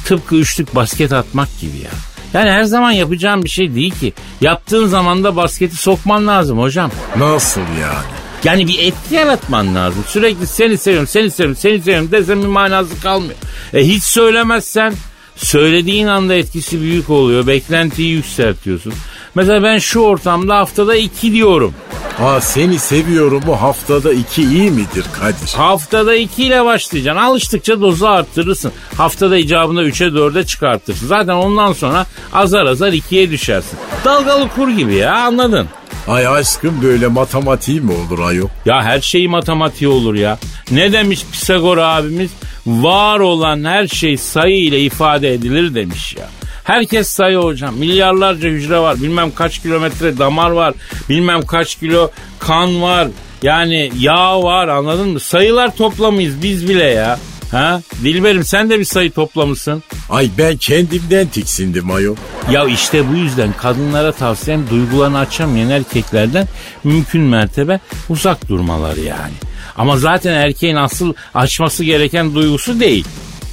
tıpkı 0.06 0.36
üçlük 0.36 0.76
basket 0.76 1.14
atmak 1.14 1.60
gibi 1.62 1.78
ya. 1.78 1.92
Yani 2.34 2.50
her 2.50 2.64
zaman 2.64 2.92
yapacağım 2.92 3.44
bir 3.44 3.50
şey 3.50 3.76
değil 3.76 4.00
ki. 4.00 4.14
Yaptığın 4.42 4.88
zaman 4.88 5.24
da 5.24 5.36
basketi 5.36 5.76
sokman 5.76 6.28
lazım 6.28 6.60
hocam. 6.60 6.92
Nasıl 7.18 7.62
yani? 7.62 8.06
Yani 8.44 8.68
bir 8.68 8.80
etki 8.80 9.16
yaratman 9.16 9.76
lazım. 9.76 10.04
Sürekli 10.08 10.48
seni 10.48 10.78
seviyorum, 10.78 11.08
seni 11.08 11.32
seviyorum, 11.32 11.58
seni 11.62 11.82
seviyorum 11.82 12.12
desem 12.12 12.42
bir 12.42 12.48
manası 12.48 13.02
kalmıyor. 13.02 13.36
E 13.74 13.88
hiç 13.88 14.04
söylemezsen 14.04 14.94
söylediğin 15.36 16.08
anda 16.08 16.34
etkisi 16.34 16.82
büyük 16.82 17.10
oluyor. 17.10 17.48
Beklentiyi 17.48 18.12
yükseltiyorsun. 18.12 18.94
Mesela 19.36 19.64
ben 19.64 19.78
şu 19.78 20.00
ortamda 20.00 20.58
haftada 20.58 20.96
iki 20.96 21.32
diyorum. 21.32 21.74
Ha 22.18 22.42
seni 22.42 22.80
seviyorum 22.80 23.44
bu 23.48 23.62
haftada 23.62 24.14
iki 24.14 24.42
iyi 24.44 24.72
midir 24.72 25.06
Kadir? 25.20 25.54
Haftada 25.56 26.16
iki 26.16 26.44
ile 26.44 26.66
başlayacaksın. 26.66 27.22
Alıştıkça 27.24 27.82
dozu 27.82 28.06
arttırırsın. 28.08 28.72
Haftada 28.98 29.38
icabında 29.38 29.84
üçe 29.84 30.14
dörde 30.14 30.46
çıkartırsın. 30.46 31.08
Zaten 31.08 31.34
ondan 31.34 31.74
sonra 31.74 32.06
azar 32.34 32.66
azar 32.66 32.94
ikiye 32.94 33.32
düşersin. 33.32 33.80
Dalgalı 34.06 34.50
kur 34.56 34.70
gibi 34.70 34.96
ya 34.96 35.16
anladın. 35.16 35.68
Ay 36.08 36.28
aşkım 36.28 36.82
böyle 36.84 37.08
matematiği 37.08 37.82
mi 37.82 37.92
olur 37.94 38.20
ayol? 38.20 38.48
Ya 38.66 38.84
her 38.84 39.02
şey 39.02 39.28
matematiği 39.28 39.90
olur 39.90 40.16
ya. 40.16 40.38
Ne 40.72 40.92
demiş 40.92 41.26
Pisagor 41.32 41.78
abimiz? 41.78 42.32
Var 42.68 43.20
olan 43.20 43.64
her 43.64 43.88
şey 43.88 44.18
sayı 44.18 44.64
ile 44.64 44.80
ifade 44.80 45.34
edilir 45.34 45.76
demiş 45.76 46.16
ya. 46.20 46.30
Herkes 46.70 47.08
sayı 47.08 47.38
hocam. 47.38 47.76
Milyarlarca 47.76 48.50
hücre 48.50 48.80
var. 48.80 49.02
Bilmem 49.02 49.32
kaç 49.32 49.60
kilometre 49.60 50.18
damar 50.18 50.50
var. 50.52 50.74
Bilmem 51.10 51.46
kaç 51.46 51.76
kilo 51.76 52.12
kan 52.40 52.82
var. 52.82 53.08
Yani 53.42 53.92
yağ 54.00 54.44
var 54.44 54.68
anladın 54.68 55.10
mı? 55.10 55.20
Sayılar 55.20 55.76
toplamıyız 55.76 56.44
biz 56.44 56.70
bile 56.70 56.84
ya. 56.84 57.20
Ha? 57.52 57.82
Dilberim 58.04 58.44
sen 58.44 58.70
de 58.70 58.80
bir 58.80 58.86
sayı 58.86 59.12
toplamışsın. 59.12 59.84
Ay 60.10 60.30
ben 60.38 60.58
kendimden 60.58 61.28
tiksindim 61.28 61.92
ayol. 61.92 62.16
Ya 62.52 62.66
işte 62.66 63.10
bu 63.12 63.16
yüzden 63.16 63.54
kadınlara 63.54 64.12
tavsiyem 64.12 64.70
duygularını 64.70 65.18
açamayan 65.18 65.70
erkeklerden 65.70 66.48
mümkün 66.84 67.22
mertebe 67.22 67.80
uzak 68.10 68.50
durmaları 68.50 69.00
yani. 69.00 69.34
Ama 69.78 69.98
zaten 69.98 70.34
erkeğin 70.34 70.76
asıl 70.76 71.14
açması 71.34 71.84
gereken 71.84 72.36
duygusu 72.36 72.80
değil. 72.80 73.06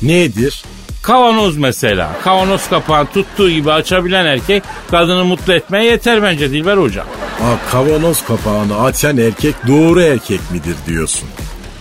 Nedir? 0.03 0.65
Kavanoz 1.07 1.57
mesela. 1.57 2.11
Kavanoz 2.25 2.69
kapağını 2.69 3.07
tuttuğu 3.07 3.51
gibi 3.51 3.73
açabilen 3.73 4.27
erkek 4.27 4.63
kadını 4.91 5.25
mutlu 5.25 5.53
etmeye 5.53 5.85
yeter 5.85 6.23
bence 6.23 6.51
Dilber 6.51 6.77
hocam. 6.77 7.07
Aa, 7.43 7.71
kavanoz 7.73 8.25
kapağını 8.25 8.83
açan 8.83 9.17
erkek 9.17 9.55
doğru 9.69 10.01
erkek 10.03 10.41
midir 10.53 10.77
diyorsun? 10.87 11.29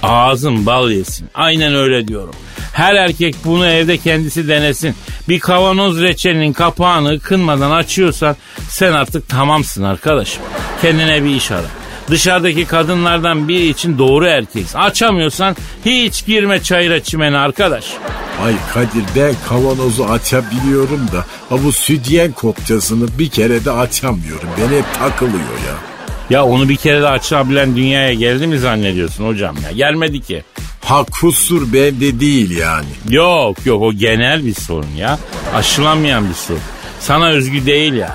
Ağzın 0.04 0.66
bal 0.66 0.92
yesin. 0.92 1.30
Aynen 1.34 1.76
öyle 1.76 2.08
diyorum. 2.08 2.36
Her 2.74 2.96
erkek 2.96 3.36
bunu 3.46 3.68
evde 3.68 3.98
kendisi 3.98 4.48
denesin. 4.48 4.96
Bir 5.30 5.40
kavanoz 5.40 6.02
reçelinin 6.02 6.54
kapağını 6.54 7.10
ıkınmadan 7.14 7.72
açıyorsan 7.72 8.36
sen 8.70 8.92
artık 8.94 9.30
tamamsın 9.30 9.84
arkadaşım. 9.84 10.44
Kendine 10.82 11.24
bir 11.24 11.30
iş 11.36 11.52
ara. 11.52 11.68
Dışarıdaki 12.10 12.66
kadınlardan 12.66 13.48
biri 13.48 13.68
için 13.68 13.98
doğru 13.98 14.26
erkeksin. 14.28 14.78
Açamıyorsan 14.78 15.56
hiç 15.86 16.26
girme 16.26 16.64
çayıra 16.64 17.04
çimene 17.04 17.38
arkadaş. 17.38 17.86
Ay 18.46 18.54
Kadir 18.74 19.04
ben 19.16 19.34
kavanozu 19.50 20.04
açabiliyorum 20.04 21.08
da 21.14 21.26
ha 21.50 21.64
bu 21.64 21.72
südyen 21.72 22.32
kopçasını 22.32 23.08
bir 23.20 23.30
kere 23.30 23.66
de 23.66 23.72
açamıyorum. 23.72 24.50
Ben 24.62 24.78
hep 24.78 24.86
takılıyor 25.00 25.40
ya. 25.68 25.76
Ya 26.30 26.46
onu 26.46 26.70
bir 26.70 26.76
kere 26.76 27.02
de 27.02 27.08
açabilen 27.08 27.76
dünyaya 27.76 28.14
geldi 28.14 28.48
mi 28.48 28.60
zannediyorsun 28.60 29.28
hocam 29.28 29.56
ya? 29.64 29.72
Gelmedi 29.72 30.22
ki. 30.22 30.44
Ha 30.84 31.06
kusur 31.22 31.74
bende 31.74 32.20
değil 32.20 32.58
yani. 32.58 32.86
Yok 33.10 33.66
yok 33.66 33.82
o 33.82 33.94
genel 33.94 34.46
bir 34.46 34.54
sorun 34.54 34.96
ya. 34.98 35.20
Aşılamayan 35.56 36.30
bir 36.30 36.34
sorun. 36.34 36.62
Sana 37.00 37.28
özgü 37.30 37.66
değil 37.66 37.94
yani. 37.94 38.12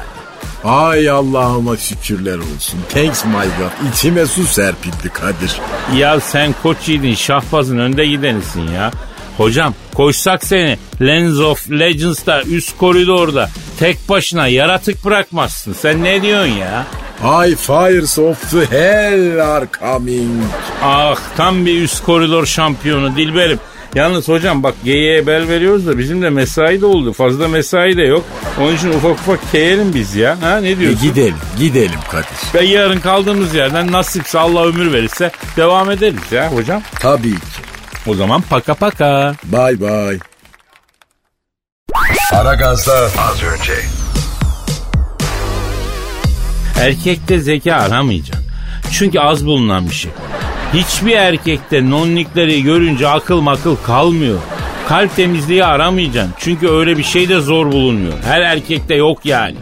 Ay 0.65 1.11
Allah'ıma 1.11 1.77
şükürler 1.77 2.39
olsun. 2.39 2.81
Thanks 2.95 3.25
my 3.25 3.31
God. 3.33 3.93
İçime 3.93 4.27
su 4.27 4.45
serpildi 4.45 5.09
Kadir. 5.13 5.61
Ya 5.97 6.21
sen 6.21 6.55
koç 6.63 6.89
yiğidin 6.89 7.15
şahbazın 7.15 7.79
önde 7.79 8.07
gidenisin 8.07 8.69
ya. 8.69 8.91
Hocam 9.37 9.75
koşsak 9.95 10.45
seni 10.45 10.79
Lens 11.01 11.39
of 11.39 11.71
Legends'da 11.71 12.43
üst 12.43 12.79
koridorda 12.79 13.51
tek 13.79 14.09
başına 14.09 14.49
yaratık 14.49 15.05
bırakmazsın. 15.05 15.73
Sen 15.73 16.05
ne 16.05 16.23
diyorsun 16.23 16.53
ya? 16.53 16.87
Ay 17.25 17.57
fires 17.57 18.19
of 18.19 18.51
the 18.51 18.67
hell 18.67 19.39
are 19.39 19.67
coming. 19.81 20.43
Ah 20.83 21.19
tam 21.37 21.67
bir 21.67 21.83
üst 21.83 22.05
koridor 22.05 22.47
şampiyonu 22.47 23.17
Dilberim. 23.17 23.59
Yalnız 23.95 24.29
hocam 24.29 24.63
bak 24.63 24.75
geyiğe 24.85 25.27
bel 25.27 25.49
veriyoruz 25.49 25.87
da 25.87 25.99
bizim 25.99 26.23
de 26.23 26.31
mesai 26.31 26.81
de 26.81 26.87
oldu. 26.87 27.13
Fazla 27.13 27.49
mesai 27.49 27.97
de 27.97 28.03
yok. 28.03 28.25
Onun 28.61 28.77
için 28.77 28.89
ufak 28.91 29.13
ufak 29.13 29.53
keyelim 29.53 29.95
biz 29.95 30.15
ya. 30.15 30.43
Ha 30.43 30.57
ne 30.57 30.71
E 30.71 30.79
diyorsun? 30.79 31.01
gidelim, 31.03 31.37
gidelim 31.59 31.99
Kadir. 32.11 32.27
Ve 32.55 32.65
yarın 32.65 33.01
kaldığımız 33.01 33.55
yerden 33.55 33.93
nasipse 33.93 34.39
Allah 34.39 34.67
ömür 34.67 34.93
verirse 34.93 35.31
devam 35.57 35.91
ederiz 35.91 36.33
ya 36.33 36.53
hocam. 36.53 36.83
Tabii 37.01 37.31
ki. 37.35 37.41
O 38.07 38.15
zaman 38.15 38.43
paka 38.51 38.75
paka. 38.75 39.35
Bye 39.45 39.81
bye. 39.81 40.19
Aragaz'da 42.33 42.93
az 43.19 43.43
önce. 43.43 43.73
Erkekte 46.81 47.41
zeka 47.41 47.75
aramayacaksın. 47.75 48.45
Çünkü 48.93 49.19
az 49.21 49.47
bulunan 49.47 49.87
bir 49.89 49.95
şey. 49.95 50.11
Hiçbir 50.75 51.13
erkekte 51.13 51.91
nonnikleri 51.91 52.63
görünce 52.63 53.09
akıl 53.09 53.41
makıl 53.41 53.77
kalmıyor. 53.77 54.39
Kalp 54.89 55.17
temizliği 55.17 55.65
aramayacaksın. 55.65 56.35
Çünkü 56.39 56.69
öyle 56.69 56.97
bir 56.99 57.03
şey 57.03 57.29
de 57.29 57.41
zor 57.41 57.73
bulunmuyor. 57.73 58.15
Her 58.25 58.41
erkekte 58.41 58.95
yok 58.95 59.27
yani. 59.27 59.55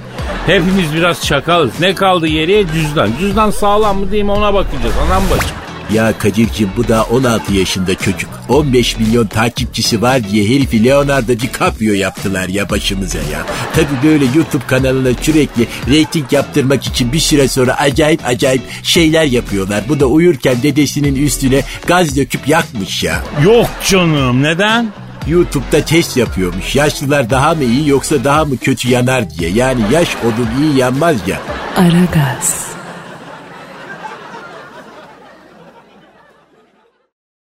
Hepimiz 0.46 0.94
biraz 0.94 1.26
çakalız. 1.26 1.80
Ne 1.80 1.94
kaldı 1.94 2.26
geriye? 2.26 2.66
Cüzdan. 2.66 3.10
Cüzdan 3.20 3.50
sağlam 3.50 3.98
mı 3.98 4.10
değil 4.12 4.24
mi 4.24 4.30
ona 4.30 4.54
bakacağız. 4.54 4.94
Anam 5.06 5.22
bacım. 5.30 5.56
Ya 5.94 6.18
Kadir'cim 6.18 6.70
bu 6.76 6.88
da 6.88 7.02
16 7.02 7.54
yaşında 7.54 7.94
çocuk. 7.94 8.30
15 8.48 8.98
milyon 8.98 9.26
takipçisi 9.26 10.02
var 10.02 10.30
diye 10.30 10.44
herifi 10.44 10.84
Leonardo 10.84 11.32
DiCaprio 11.32 11.92
yaptılar 11.92 12.48
ya 12.48 12.70
başımıza 12.70 13.18
ya. 13.18 13.46
Tabi 13.74 14.08
böyle 14.08 14.24
YouTube 14.24 14.66
kanalına 14.66 15.08
sürekli 15.22 15.66
reyting 15.88 16.32
yaptırmak 16.32 16.86
için 16.86 17.12
bir 17.12 17.18
süre 17.18 17.48
sonra 17.48 17.74
acayip 17.76 18.26
acayip 18.26 18.62
şeyler 18.82 19.24
yapıyorlar. 19.24 19.84
Bu 19.88 20.00
da 20.00 20.06
uyurken 20.06 20.62
dedesinin 20.62 21.26
üstüne 21.26 21.62
gaz 21.86 22.16
döküp 22.16 22.48
yakmış 22.48 23.02
ya. 23.02 23.22
Yok 23.44 23.66
canım. 23.88 24.42
Neden? 24.42 24.92
YouTube'da 25.28 25.84
test 25.84 26.16
yapıyormuş. 26.16 26.76
Yaşlılar 26.76 27.30
daha 27.30 27.54
mı 27.54 27.64
iyi 27.64 27.88
yoksa 27.88 28.24
daha 28.24 28.44
mı 28.44 28.56
kötü 28.56 28.88
yanar 28.88 29.30
diye. 29.30 29.50
Yani 29.50 29.80
yaş 29.92 30.08
odun 30.16 30.48
iyi 30.62 30.78
yanmaz 30.78 31.16
ya. 31.26 31.40
Aragaz. 31.76 32.77